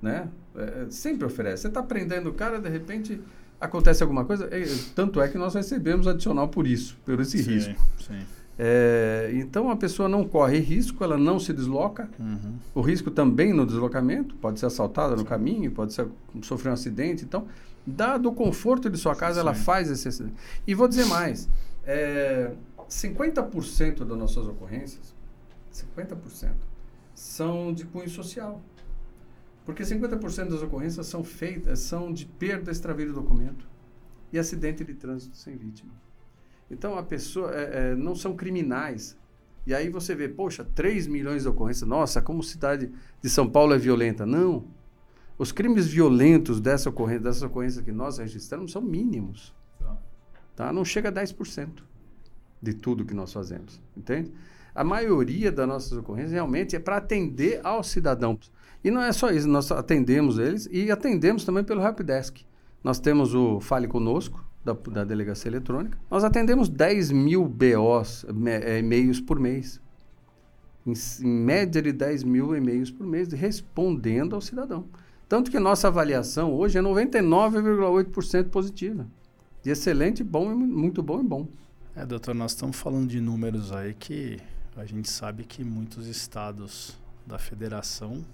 né? 0.00 0.28
É, 0.56 0.86
sempre 0.88 1.26
oferece. 1.26 1.62
Você 1.62 1.68
está 1.68 1.82
prendendo 1.82 2.30
o 2.30 2.32
cara, 2.32 2.58
de 2.58 2.68
repente 2.70 3.20
acontece 3.60 4.02
alguma 4.02 4.24
coisa, 4.24 4.48
é, 4.50 4.64
tanto 4.94 5.20
é 5.20 5.28
que 5.28 5.36
nós 5.36 5.54
recebemos 5.54 6.08
adicional 6.08 6.48
por 6.48 6.66
isso, 6.66 6.96
por 7.04 7.20
esse 7.20 7.42
sim, 7.42 7.52
risco. 7.52 7.84
Sim. 7.98 8.18
É, 8.62 9.30
então 9.34 9.70
a 9.70 9.76
pessoa 9.76 10.06
não 10.06 10.22
corre 10.22 10.58
risco, 10.58 11.02
ela 11.02 11.16
não 11.16 11.38
se 11.38 11.50
desloca. 11.50 12.10
Uhum. 12.18 12.56
O 12.74 12.82
risco 12.82 13.10
também 13.10 13.54
no 13.54 13.64
deslocamento, 13.64 14.34
pode 14.34 14.60
ser 14.60 14.66
assaltada 14.66 15.16
no 15.16 15.24
caminho, 15.24 15.70
pode 15.70 15.94
ser, 15.94 16.06
sofrer 16.42 16.68
um 16.68 16.74
acidente. 16.74 17.24
Então, 17.24 17.46
dado 17.86 18.28
o 18.28 18.32
conforto 18.32 18.88
de 18.90 18.98
sua 18.98 19.14
casa, 19.14 19.34
Sim. 19.34 19.40
ela 19.40 19.54
faz 19.54 19.90
esse 19.90 20.08
acidente. 20.08 20.34
E 20.66 20.74
vou 20.74 20.88
dizer 20.88 21.06
mais: 21.06 21.48
é, 21.84 22.52
50% 22.88 24.04
das 24.04 24.18
nossas 24.18 24.46
ocorrências, 24.46 25.14
50%, 25.72 26.52
são 27.14 27.72
de 27.72 27.84
cunho 27.84 28.08
social. 28.08 28.60
Porque 29.64 29.82
50% 29.82 30.48
das 30.48 30.62
ocorrências 30.62 31.06
são 31.06 31.22
feitas, 31.22 31.80
são 31.80 32.12
de 32.12 32.26
perda, 32.26 32.70
extravio 32.72 33.06
de 33.06 33.12
documento 33.12 33.68
e 34.32 34.38
acidente 34.38 34.84
de 34.84 34.94
trânsito 34.94 35.36
sem 35.36 35.56
vítima. 35.56 35.92
Então, 36.70 36.96
a 36.96 37.02
pessoa 37.02 37.52
é, 37.54 37.90
é, 37.90 37.94
não 37.94 38.14
são 38.14 38.34
criminais. 38.34 39.16
E 39.66 39.74
aí 39.74 39.88
você 39.88 40.14
vê, 40.14 40.28
poxa, 40.28 40.64
3 40.64 41.06
milhões 41.06 41.42
de 41.42 41.48
ocorrências. 41.48 41.88
Nossa, 41.88 42.22
como 42.22 42.42
cidade 42.42 42.90
de 43.20 43.28
São 43.28 43.48
Paulo 43.48 43.74
é 43.74 43.78
violenta. 43.78 44.24
Não. 44.24 44.64
Os 45.40 45.52
crimes 45.52 45.86
violentos 45.86 46.60
dessa 46.60 46.90
ocorrência, 46.90 47.22
dessas 47.22 47.42
ocorrências 47.42 47.82
que 47.82 47.90
nós 47.90 48.18
registramos 48.18 48.72
são 48.72 48.82
mínimos. 48.82 49.54
Tá? 50.54 50.70
Não 50.70 50.84
chega 50.84 51.08
a 51.08 51.12
10% 51.12 51.82
de 52.60 52.74
tudo 52.74 53.06
que 53.06 53.14
nós 53.14 53.32
fazemos. 53.32 53.80
Entende? 53.96 54.30
A 54.74 54.84
maioria 54.84 55.50
das 55.50 55.66
nossas 55.66 55.92
ocorrências 55.92 56.32
realmente 56.32 56.76
é 56.76 56.78
para 56.78 56.98
atender 56.98 57.58
aos 57.64 57.86
cidadãos. 57.88 58.52
E 58.84 58.90
não 58.90 59.00
é 59.00 59.12
só 59.12 59.30
isso, 59.30 59.48
nós 59.48 59.72
atendemos 59.72 60.38
eles 60.38 60.68
e 60.70 60.90
atendemos 60.90 61.42
também 61.42 61.64
pelo 61.64 61.80
Helpdesk. 61.80 62.44
Nós 62.84 63.00
temos 63.00 63.34
o 63.34 63.60
Fale 63.60 63.88
Conosco, 63.88 64.44
da, 64.62 64.74
da 64.74 65.04
delegacia 65.04 65.48
eletrônica. 65.48 65.98
Nós 66.10 66.22
atendemos 66.22 66.68
10 66.68 67.12
mil 67.12 67.48
BOs, 67.48 68.26
é, 68.46 68.78
e-mails 68.78 69.22
por 69.22 69.40
mês. 69.40 69.80
Em, 70.86 70.92
em, 71.22 71.26
média 71.26 71.80
de 71.80 71.92
10 71.92 72.24
mil 72.24 72.54
e-mails 72.54 72.90
por 72.90 73.06
mês, 73.06 73.32
respondendo 73.32 74.34
ao 74.34 74.42
cidadão. 74.42 74.84
Tanto 75.30 75.48
que 75.48 75.60
nossa 75.60 75.86
avaliação 75.86 76.52
hoje 76.52 76.76
é 76.76 76.82
99,8% 76.82 78.48
positiva. 78.48 79.06
De 79.62 79.70
excelente, 79.70 80.24
bom, 80.24 80.48
muito 80.56 81.04
bom 81.04 81.20
e 81.20 81.22
bom. 81.22 81.46
É, 81.94 82.04
doutor, 82.04 82.34
nós 82.34 82.50
estamos 82.50 82.76
falando 82.76 83.06
de 83.08 83.20
números 83.20 83.70
aí 83.70 83.94
que 83.94 84.40
a 84.76 84.84
gente 84.84 85.08
sabe 85.08 85.44
que 85.44 85.62
muitos 85.62 86.08
estados 86.08 86.98
da 87.24 87.38
federação 87.38 88.24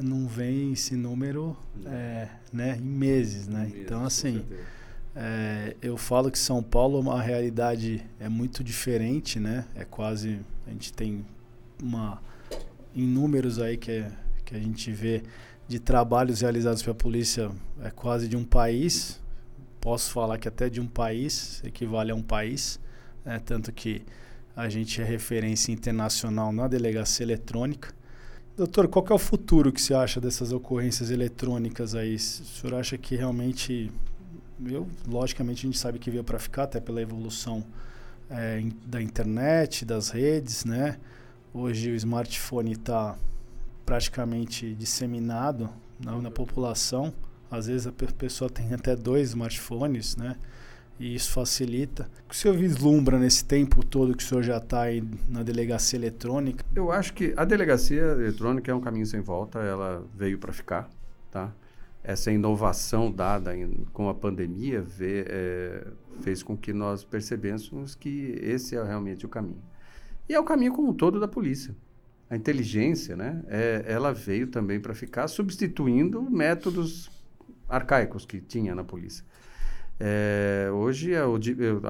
não 0.00 0.28
vem 0.28 0.74
esse 0.74 0.94
número 0.94 1.56
é, 1.86 2.28
né, 2.52 2.76
em 2.76 2.80
meses, 2.80 3.48
né? 3.48 3.68
Em 3.74 3.80
então, 3.80 4.02
meses, 4.02 4.18
assim, 4.18 4.44
é, 5.16 5.74
eu 5.82 5.96
falo 5.96 6.30
que 6.30 6.38
São 6.38 6.62
Paulo 6.62 7.10
a 7.10 7.20
realidade 7.20 8.00
é 8.20 8.28
muito 8.28 8.62
diferente, 8.62 9.40
né? 9.40 9.64
É 9.74 9.84
quase 9.84 10.38
a 10.68 10.70
gente 10.70 10.92
tem 10.92 11.26
uma 11.82 12.22
em 12.94 13.04
números 13.04 13.58
aí 13.58 13.76
que, 13.76 13.90
é, 13.90 14.12
que 14.44 14.54
a 14.54 14.60
gente 14.60 14.92
vê 14.92 15.24
de 15.66 15.78
trabalhos 15.78 16.40
realizados 16.40 16.82
pela 16.82 16.94
polícia 16.94 17.50
é 17.82 17.90
quase 17.90 18.28
de 18.28 18.36
um 18.36 18.44
país. 18.44 19.20
Posso 19.80 20.10
falar 20.12 20.38
que 20.38 20.48
até 20.48 20.68
de 20.68 20.80
um 20.80 20.86
país, 20.86 21.62
equivale 21.64 22.10
a 22.10 22.14
um 22.14 22.22
país. 22.22 22.78
Né? 23.24 23.40
Tanto 23.44 23.72
que 23.72 24.02
a 24.56 24.68
gente 24.68 25.00
é 25.00 25.04
referência 25.04 25.72
internacional 25.72 26.52
na 26.52 26.68
delegacia 26.68 27.24
eletrônica. 27.24 27.92
Doutor, 28.56 28.86
qual 28.86 29.04
é 29.10 29.14
o 29.14 29.18
futuro 29.18 29.72
que 29.72 29.82
você 29.82 29.94
acha 29.94 30.20
dessas 30.20 30.52
ocorrências 30.52 31.10
eletrônicas 31.10 31.94
aí? 31.94 32.14
O 32.14 32.18
senhor 32.20 32.78
acha 32.78 32.96
que 32.96 33.16
realmente, 33.16 33.90
eu, 34.64 34.86
logicamente 35.08 35.66
a 35.66 35.68
gente 35.68 35.78
sabe 35.78 35.98
que 35.98 36.08
veio 36.08 36.22
para 36.22 36.38
ficar, 36.38 36.64
até 36.64 36.78
pela 36.78 37.02
evolução 37.02 37.64
é, 38.30 38.62
da 38.86 39.02
internet, 39.02 39.84
das 39.84 40.10
redes, 40.10 40.64
né? 40.64 40.98
Hoje 41.52 41.90
o 41.90 41.96
smartphone 41.96 42.72
está 42.72 43.16
praticamente 43.84 44.74
disseminado 44.74 45.68
na, 45.98 46.16
na, 46.20 46.30
população. 46.30 47.12
Às 47.50 47.66
vezes 47.66 47.86
a 47.86 47.92
pessoa 47.92 48.50
tem 48.50 48.72
até 48.74 48.96
dois 48.96 49.28
smartphones, 49.30 50.16
né? 50.16 50.36
E 50.98 51.14
isso 51.14 51.32
facilita. 51.32 52.08
O 52.24 52.28
que 52.28 52.34
o 52.34 52.38
senhor 52.38 52.56
vislumbra 52.56 53.18
nesse 53.18 53.44
tempo 53.44 53.84
todo 53.84 54.16
que 54.16 54.22
o 54.22 54.26
senhor 54.26 54.42
já 54.42 54.58
está 54.58 54.82
aí 54.82 55.02
na 55.28 55.42
delegacia 55.42 55.98
eletrônica? 55.98 56.64
Eu 56.74 56.92
acho 56.92 57.12
que 57.12 57.34
a 57.36 57.44
delegacia 57.44 58.00
eletrônica 58.00 58.70
é 58.70 58.74
um 58.74 58.80
caminho 58.80 59.06
sem 59.06 59.20
volta. 59.20 59.58
Ela 59.58 60.04
veio 60.14 60.38
para 60.38 60.52
ficar, 60.52 60.88
tá? 61.30 61.52
Essa 62.02 62.30
inovação 62.30 63.10
dada 63.10 63.56
em, 63.56 63.86
com 63.92 64.08
a 64.08 64.14
pandemia 64.14 64.82
vê, 64.82 65.24
é, 65.26 65.86
fez 66.20 66.42
com 66.42 66.56
que 66.56 66.72
nós 66.72 67.02
percebêssemos 67.02 67.94
que 67.94 68.38
esse 68.40 68.76
é 68.76 68.84
realmente 68.84 69.26
o 69.26 69.28
caminho. 69.28 69.62
E 70.28 70.34
é 70.34 70.38
o 70.38 70.44
caminho 70.44 70.72
como 70.72 70.90
um 70.90 70.94
todo 70.94 71.18
da 71.18 71.26
polícia. 71.26 71.74
A 72.28 72.36
inteligência, 72.36 73.16
né, 73.16 73.42
é, 73.48 73.84
ela 73.86 74.12
veio 74.12 74.46
também 74.46 74.80
para 74.80 74.94
ficar, 74.94 75.28
substituindo 75.28 76.22
métodos 76.22 77.10
arcaicos 77.68 78.24
que 78.24 78.40
tinha 78.40 78.74
na 78.74 78.82
polícia. 78.82 79.24
É, 80.00 80.68
hoje, 80.72 81.12
a, 81.14 81.24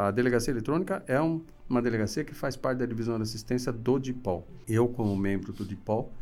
a, 0.07 0.11
delegacia 0.11 0.51
eletrônica 0.51 1.03
é 1.07 1.21
um, 1.21 1.43
uma 1.69 1.81
delegacia 1.81 2.25
que 2.25 2.35
faz 2.35 2.57
parte 2.57 2.79
da 2.79 2.87
divisão 2.87 3.17
de 3.17 3.23
assistência 3.23 3.73
do 3.73 3.99
DIPOL. 3.99 4.47
Eu, 4.69 4.89
como 4.89 5.17
membro 5.17 5.53
do 5.53 5.65
DIPOL, 5.65 6.13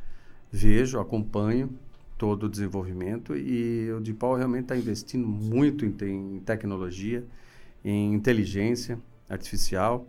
vejo, 0.51 1.01
acompanho 1.01 1.70
todo 2.16 2.44
o 2.44 2.48
desenvolvimento 2.48 3.37
e 3.37 3.90
o 3.90 4.01
DIPOL 4.01 4.37
realmente 4.37 4.62
está 4.62 4.77
investindo 4.77 5.27
muito 5.27 5.85
em, 5.85 6.37
em 6.37 6.40
tecnologia, 6.40 7.25
em 7.85 8.14
inteligência 8.14 8.96
artificial. 9.29 10.07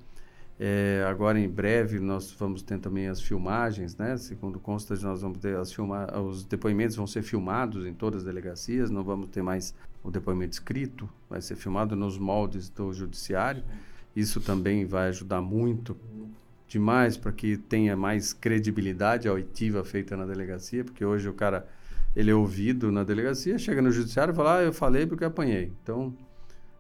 É, 0.60 1.04
agora, 1.10 1.39
em 1.39 1.50
breve, 1.50 2.00
nós 2.00 2.32
vamos 2.32 2.62
ter 2.62 2.80
também 2.80 3.08
as 3.08 3.22
filmagens, 3.22 3.98
né? 3.98 4.16
Segundo 4.18 4.60
consta, 4.60 4.96
nós 4.98 5.22
vamos 5.22 5.39
ter 5.39 5.56
as 5.58 5.74
filma 5.74 6.08
os 6.20 6.46
depoimentos 6.46 6.96
vão 6.96 7.08
ser 7.08 7.24
filmados 7.24 7.86
em 7.86 7.94
todas 7.94 8.22
as 8.22 8.26
delegacias, 8.26 8.92
não 8.92 9.04
vamos 9.04 9.30
ter 9.30 9.42
mais 9.42 9.74
o 10.04 10.12
depoimento 10.12 10.54
escrito, 10.54 11.10
vai 11.30 11.42
ser 11.42 11.56
filmado 11.56 11.96
nos 11.96 12.18
moldes 12.18 12.70
do 12.70 12.94
judiciário. 12.94 13.63
Isso 14.16 14.39
também 14.39 14.86
vai 14.86 15.10
ajudar 15.10 15.42
muito 15.42 15.98
demais 16.68 17.18
para 17.18 17.32
que 17.32 17.58
tenha 17.58 17.96
mais 17.98 18.32
credibilidade 18.32 19.28
a 19.28 19.34
oitiva 19.34 19.84
feita 19.84 20.16
na 20.16 20.26
delegacia, 20.26 20.84
porque 20.84 21.04
hoje 21.04 21.28
o 21.28 21.34
cara 21.34 21.68
ele 22.16 22.30
é 22.30 22.36
ouvido 22.36 22.92
na 22.92 23.04
delegacia, 23.04 23.58
chega 23.58 23.82
no 23.82 23.92
judiciário 23.92 24.34
e 24.34 24.36
fala, 24.36 24.58
ah, 24.58 24.63
eu 24.63 24.74
falei 24.74 25.06
porque 25.08 25.26
apanhei. 25.26 25.72
Então, 25.82 26.16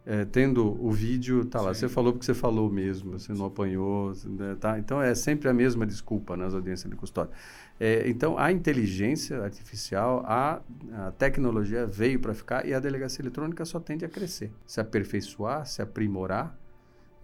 é, 0.05 0.25
tendo 0.25 0.77
o 0.85 0.91
vídeo, 0.91 1.45
tá 1.45 1.61
lá, 1.61 1.73
Sim. 1.73 1.81
você 1.81 1.89
falou 1.89 2.11
porque 2.11 2.25
você 2.25 2.33
falou 2.33 2.69
mesmo, 2.69 3.17
você 3.17 3.31
não 3.31 3.45
apanhou, 3.45 4.11
né, 4.25 4.57
tá? 4.59 4.77
Então 4.77 5.01
é 5.01 5.15
sempre 5.15 5.47
a 5.47 5.53
mesma 5.53 5.85
desculpa 5.85 6.35
nas 6.35 6.53
audiências 6.53 6.89
de 6.89 6.95
custódia. 6.97 7.33
É, 7.79 8.07
então 8.09 8.37
a 8.37 8.51
inteligência 8.51 9.41
artificial, 9.41 10.23
a, 10.27 10.61
a 10.93 11.11
tecnologia 11.11 11.85
veio 11.85 12.19
para 12.19 12.33
ficar 12.33 12.65
e 12.65 12.73
a 12.73 12.79
delegacia 12.79 13.21
eletrônica 13.21 13.63
só 13.63 13.79
tende 13.79 14.03
a 14.03 14.09
crescer, 14.09 14.51
se 14.65 14.81
aperfeiçoar, 14.81 15.65
se 15.65 15.81
aprimorar 15.81 16.57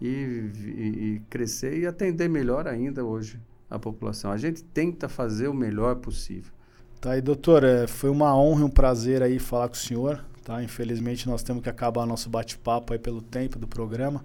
e, 0.00 0.06
e, 0.06 1.14
e 1.16 1.22
crescer 1.28 1.78
e 1.78 1.86
atender 1.86 2.28
melhor 2.28 2.66
ainda 2.66 3.04
hoje 3.04 3.38
a 3.68 3.78
população. 3.78 4.32
A 4.32 4.38
gente 4.38 4.64
tenta 4.64 5.08
fazer 5.08 5.48
o 5.48 5.54
melhor 5.54 5.96
possível. 5.96 6.52
Tá 7.00 7.12
aí, 7.12 7.20
doutor, 7.20 7.62
é, 7.62 7.86
foi 7.86 8.10
uma 8.10 8.36
honra 8.36 8.62
e 8.62 8.64
um 8.64 8.70
prazer 8.70 9.22
aí 9.22 9.38
falar 9.38 9.68
com 9.68 9.74
o 9.74 9.78
senhor. 9.78 10.24
Tá? 10.50 10.64
Infelizmente 10.64 11.28
nós 11.28 11.44
temos 11.44 11.62
que 11.62 11.68
acabar 11.68 12.04
nosso 12.04 12.28
bate-papo 12.28 12.92
aí 12.92 12.98
pelo 12.98 13.22
tempo 13.22 13.56
do 13.56 13.68
programa, 13.68 14.24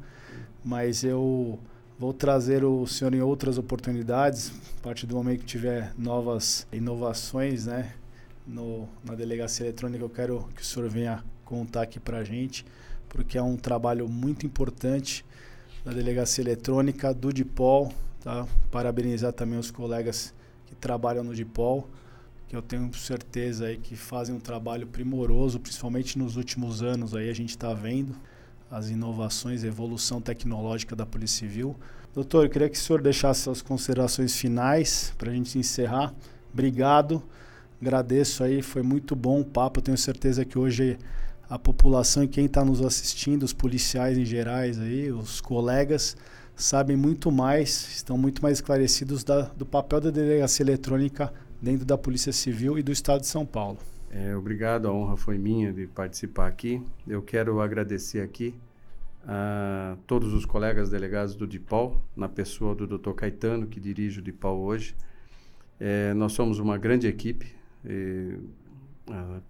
mas 0.63 1.03
eu 1.03 1.59
vou 1.99 2.11
trazer 2.15 2.63
o 2.63 2.87
senhor 2.87 3.13
em 3.13 3.21
outras 3.21 3.59
oportunidades, 3.59 4.51
a 4.79 4.81
partir 4.81 5.05
do 5.05 5.13
momento 5.13 5.41
que 5.41 5.45
tiver 5.45 5.93
novas 5.95 6.65
inovações, 6.73 7.67
né, 7.67 7.93
no, 8.47 8.89
na 9.03 9.13
delegacia 9.13 9.67
eletrônica, 9.67 10.03
eu 10.03 10.09
quero 10.09 10.49
que 10.55 10.63
o 10.63 10.65
senhor 10.65 10.89
venha 10.89 11.23
contar 11.43 11.83
aqui 11.83 11.99
para 11.99 12.17
a 12.17 12.23
gente, 12.23 12.65
porque 13.07 13.37
é 13.37 13.43
um 13.43 13.55
trabalho 13.55 14.09
muito 14.09 14.47
importante 14.47 15.23
da 15.83 15.93
delegacia 15.93 16.43
eletrônica 16.43 17.13
do 17.13 17.31
DIPOL, 17.31 17.93
tá? 18.23 18.47
Parabenizar 18.71 19.31
também 19.31 19.59
os 19.59 19.69
colegas 19.69 20.33
que 20.65 20.73
trabalham 20.73 21.23
no 21.23 21.35
DIPOL 21.35 21.87
eu 22.55 22.61
tenho 22.61 22.91
certeza 22.93 23.65
aí 23.65 23.77
que 23.77 23.95
fazem 23.95 24.33
um 24.33 24.39
trabalho 24.39 24.87
primoroso, 24.87 25.59
principalmente 25.59 26.17
nos 26.17 26.37
últimos 26.37 26.81
anos 26.81 27.13
aí 27.13 27.29
a 27.29 27.33
gente 27.33 27.49
está 27.49 27.73
vendo 27.73 28.15
as 28.69 28.89
inovações, 28.89 29.63
a 29.63 29.67
evolução 29.67 30.21
tecnológica 30.21 30.95
da 30.95 31.05
Polícia 31.05 31.39
Civil. 31.39 31.75
Doutor, 32.13 32.45
eu 32.45 32.49
queria 32.49 32.69
que 32.69 32.77
o 32.77 32.81
senhor 32.81 33.01
deixasse 33.01 33.41
suas 33.41 33.61
considerações 33.61 34.35
finais 34.35 35.13
para 35.17 35.31
a 35.31 35.33
gente 35.33 35.57
encerrar. 35.59 36.13
Obrigado, 36.51 37.21
agradeço 37.81 38.43
aí, 38.43 38.61
foi 38.61 38.81
muito 38.81 39.15
bom 39.15 39.41
o 39.41 39.45
papo. 39.45 39.81
Tenho 39.81 39.97
certeza 39.97 40.45
que 40.45 40.57
hoje 40.57 40.97
a 41.49 41.59
população 41.59 42.23
e 42.23 42.27
quem 42.27 42.45
está 42.45 42.63
nos 42.63 42.81
assistindo, 42.81 43.43
os 43.43 43.53
policiais 43.53 44.17
em 44.17 44.25
gerais 44.25 44.79
aí, 44.79 45.11
os 45.11 45.41
colegas, 45.41 46.15
sabem 46.55 46.95
muito 46.95 47.31
mais, 47.31 47.89
estão 47.95 48.17
muito 48.17 48.41
mais 48.41 48.57
esclarecidos 48.57 49.23
da, 49.23 49.41
do 49.41 49.65
papel 49.65 49.99
da 49.99 50.09
delegacia 50.09 50.63
eletrônica 50.63 51.31
dentro 51.61 51.85
da 51.85 51.97
Polícia 51.97 52.31
Civil 52.31 52.77
e 52.77 52.83
do 52.83 52.91
Estado 52.91 53.21
de 53.21 53.27
São 53.27 53.45
Paulo. 53.45 53.77
É, 54.11 54.35
obrigado, 54.35 54.87
a 54.87 54.93
honra 54.93 55.17
foi 55.17 55.37
minha 55.37 55.73
de 55.73 55.87
participar 55.87 56.47
aqui. 56.47 56.81
Eu 57.07 57.21
quero 57.21 57.59
agradecer 57.59 58.21
aqui 58.21 58.55
a 59.27 59.97
todos 60.05 60.33
os 60.33 60.45
colegas 60.45 60.89
delegados 60.89 61.35
do 61.35 61.47
DIPOL, 61.47 61.99
na 62.15 62.29
pessoa 62.29 62.75
do 62.75 62.85
Dr. 62.85 63.11
Caetano, 63.11 63.67
que 63.67 63.79
dirige 63.79 64.19
o 64.19 64.21
DIPOL 64.21 64.59
hoje. 64.59 64.95
É, 65.79 66.13
nós 66.13 66.33
somos 66.33 66.59
uma 66.59 66.77
grande 66.77 67.07
equipe, 67.07 67.53
é, 67.83 68.37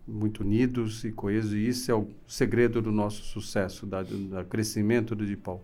muito 0.07 0.41
unidos 0.41 1.03
e 1.03 1.11
coesos, 1.11 1.53
e 1.53 1.67
isso 1.67 1.91
é 1.91 1.93
o 1.93 2.07
segredo 2.27 2.81
do 2.81 2.91
nosso 2.91 3.23
sucesso, 3.23 3.85
da, 3.85 4.01
do 4.03 4.45
crescimento 4.45 5.15
do 5.15 5.25
DIPOL. 5.25 5.63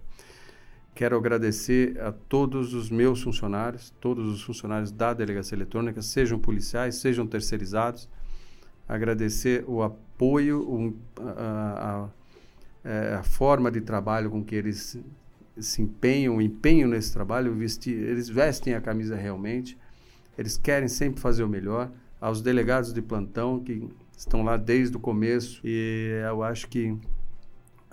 Quero 0.93 1.17
agradecer 1.17 1.99
a 2.01 2.11
todos 2.11 2.73
os 2.73 2.89
meus 2.89 3.21
funcionários, 3.21 3.93
todos 4.01 4.29
os 4.29 4.43
funcionários 4.43 4.91
da 4.91 5.13
Delegacia 5.13 5.55
Eletrônica, 5.55 6.01
sejam 6.01 6.37
policiais, 6.37 6.95
sejam 6.95 7.25
terceirizados. 7.25 8.09
Agradecer 8.87 9.63
o 9.67 9.81
apoio, 9.81 10.93
a, 11.17 12.09
a, 12.83 12.89
é, 12.89 13.15
a, 13.15 13.23
forma 13.23 13.71
de 13.71 13.79
trabalho 13.79 14.29
com 14.29 14.43
que 14.43 14.53
eles 14.53 14.99
se 15.57 15.81
empenham, 15.81 16.37
o 16.37 16.41
empenho 16.41 16.89
nesse 16.89 17.13
trabalho, 17.13 17.53
vestir, 17.53 17.95
eles 17.95 18.27
vestem 18.27 18.73
a 18.73 18.81
camisa 18.81 19.15
realmente, 19.15 19.77
eles 20.37 20.57
querem 20.57 20.89
sempre 20.89 21.21
fazer 21.21 21.43
o 21.43 21.49
melhor. 21.49 21.89
Aos 22.19 22.41
delegados 22.41 22.93
de 22.93 23.01
plantão 23.01 23.59
que 23.59 23.89
estão 24.15 24.43
lá 24.43 24.57
desde 24.57 24.95
o 24.97 24.99
começo, 24.99 25.61
e 25.63 26.21
eu 26.29 26.43
acho 26.43 26.67
que 26.67 26.95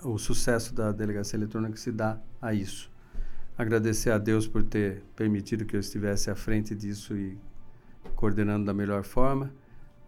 o 0.03 0.17
sucesso 0.17 0.73
da 0.73 0.91
delegacia 0.91 1.37
eletrônica 1.37 1.77
se 1.77 1.91
dá 1.91 2.19
a 2.41 2.53
isso. 2.53 2.91
Agradecer 3.57 4.11
a 4.11 4.17
Deus 4.17 4.47
por 4.47 4.63
ter 4.63 5.03
permitido 5.15 5.65
que 5.65 5.75
eu 5.75 5.79
estivesse 5.79 6.29
à 6.31 6.35
frente 6.35 6.73
disso 6.73 7.15
e 7.17 7.37
coordenando 8.15 8.65
da 8.65 8.73
melhor 8.73 9.03
forma. 9.03 9.51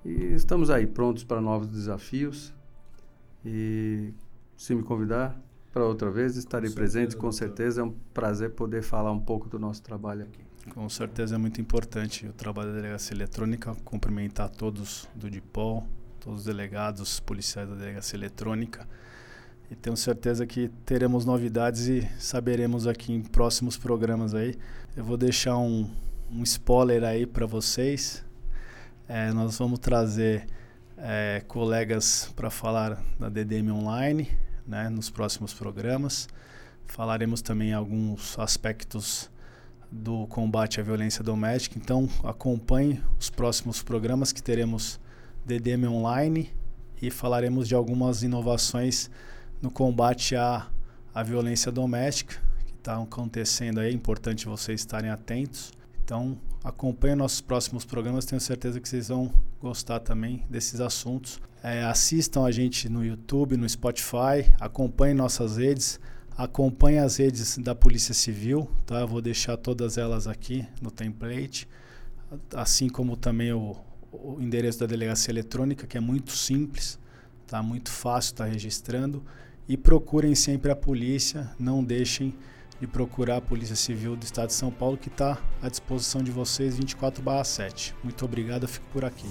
E 0.05 0.33
estamos 0.33 0.69
aí 0.69 0.87
prontos 0.87 1.23
para 1.23 1.41
novos 1.41 1.67
desafios. 1.67 2.53
E 3.43 4.13
se 4.55 4.73
me 4.73 4.83
convidar 4.83 5.39
para 5.73 5.85
outra 5.85 6.09
vez, 6.09 6.37
estarei 6.37 6.69
com 6.69 6.75
presente, 6.75 7.17
com 7.17 7.31
certeza. 7.31 7.81
É 7.81 7.83
um 7.83 7.91
prazer 8.13 8.51
poder 8.51 8.81
falar 8.81 9.11
um 9.11 9.19
pouco 9.19 9.49
do 9.49 9.59
nosso 9.59 9.81
trabalho 9.81 10.23
aqui. 10.23 10.41
Com 10.73 10.87
certeza 10.87 11.35
é 11.35 11.37
muito 11.37 11.59
importante 11.59 12.27
o 12.27 12.33
trabalho 12.33 12.69
da 12.69 12.77
delegacia 12.77 13.15
eletrônica. 13.15 13.75
Cumprimentar 13.83 14.49
todos 14.49 15.09
do 15.15 15.29
DIPOL, 15.29 15.85
todos 16.19 16.41
os 16.41 16.45
delegados, 16.45 17.19
policiais 17.19 17.67
da 17.67 17.75
delegacia 17.75 18.15
eletrônica. 18.17 18.87
E 19.71 19.75
tenho 19.75 19.95
certeza 19.95 20.45
que 20.45 20.67
teremos 20.85 21.23
novidades 21.23 21.87
e 21.87 22.05
saberemos 22.19 22.87
aqui 22.87 23.13
em 23.13 23.21
próximos 23.21 23.77
programas 23.77 24.35
aí. 24.35 24.53
Eu 24.97 25.05
vou 25.05 25.15
deixar 25.15 25.57
um, 25.57 25.89
um 26.29 26.43
spoiler 26.43 27.05
aí 27.05 27.25
para 27.25 27.45
vocês. 27.45 28.21
É, 29.07 29.31
nós 29.31 29.57
vamos 29.57 29.79
trazer 29.79 30.45
é, 30.97 31.41
colegas 31.47 32.33
para 32.35 32.49
falar 32.49 33.01
da 33.17 33.29
DDM 33.29 33.71
Online 33.71 34.27
né, 34.67 34.89
nos 34.89 35.09
próximos 35.09 35.53
programas. 35.53 36.27
Falaremos 36.85 37.41
também 37.41 37.71
alguns 37.71 38.37
aspectos 38.37 39.31
do 39.89 40.27
combate 40.27 40.81
à 40.81 40.83
violência 40.83 41.23
doméstica. 41.23 41.79
Então 41.79 42.09
acompanhe 42.25 43.01
os 43.17 43.29
próximos 43.29 43.81
programas 43.81 44.33
que 44.33 44.43
teremos 44.43 44.99
DDM 45.45 45.85
Online 45.85 46.49
e 47.01 47.09
falaremos 47.09 47.69
de 47.69 47.73
algumas 47.73 48.21
inovações 48.21 49.09
no 49.61 49.69
combate 49.69 50.35
à, 50.35 50.67
à 51.13 51.23
violência 51.23 51.71
doméstica 51.71 52.41
que 52.65 52.73
está 52.73 53.01
acontecendo 53.01 53.79
aí. 53.79 53.89
É 53.89 53.93
importante 53.93 54.45
vocês 54.45 54.81
estarem 54.81 55.09
atentos. 55.09 55.71
Então, 56.03 56.37
acompanhe 56.63 57.15
nossos 57.15 57.41
próximos 57.41 57.85
programas. 57.85 58.25
Tenho 58.25 58.41
certeza 58.41 58.79
que 58.79 58.89
vocês 58.89 59.09
vão 59.09 59.31
gostar 59.59 59.99
também 59.99 60.43
desses 60.49 60.81
assuntos. 60.81 61.39
É, 61.63 61.83
assistam 61.83 62.43
a 62.43 62.51
gente 62.51 62.89
no 62.89 63.05
YouTube, 63.05 63.55
no 63.55 63.69
Spotify. 63.69 64.51
Acompanhem 64.59 65.15
nossas 65.15 65.57
redes. 65.57 65.99
Acompanhe 66.35 66.97
as 66.97 67.17
redes 67.17 67.57
da 67.59 67.75
Polícia 67.75 68.13
Civil. 68.13 68.69
Tá? 68.85 69.01
Eu 69.01 69.07
vou 69.07 69.21
deixar 69.21 69.57
todas 69.57 69.97
elas 69.97 70.27
aqui 70.27 70.67
no 70.81 70.89
template. 70.89 71.67
Assim 72.55 72.89
como 72.89 73.15
também 73.15 73.53
o, 73.53 73.75
o 74.11 74.41
endereço 74.41 74.79
da 74.79 74.85
delegacia 74.85 75.31
eletrônica, 75.31 75.87
que 75.87 75.97
é 75.97 76.01
muito 76.01 76.31
simples, 76.31 76.99
tá 77.47 77.61
muito 77.61 77.91
fácil 77.91 78.31
estar 78.31 78.45
tá 78.45 78.49
registrando. 78.49 79.23
E 79.71 79.77
procurem 79.77 80.35
sempre 80.35 80.69
a 80.69 80.75
polícia, 80.75 81.49
não 81.57 81.81
deixem 81.81 82.33
de 82.81 82.85
procurar 82.85 83.37
a 83.37 83.41
Polícia 83.41 83.73
Civil 83.73 84.17
do 84.17 84.23
Estado 84.23 84.47
de 84.47 84.53
São 84.53 84.69
Paulo, 84.69 84.97
que 84.97 85.07
está 85.07 85.37
à 85.61 85.69
disposição 85.69 86.21
de 86.21 86.29
vocês 86.29 86.77
24/7. 86.77 87.95
Muito 88.03 88.25
obrigado, 88.25 88.63
eu 88.63 88.67
fico 88.67 88.85
por 88.91 89.05
aqui. 89.05 89.29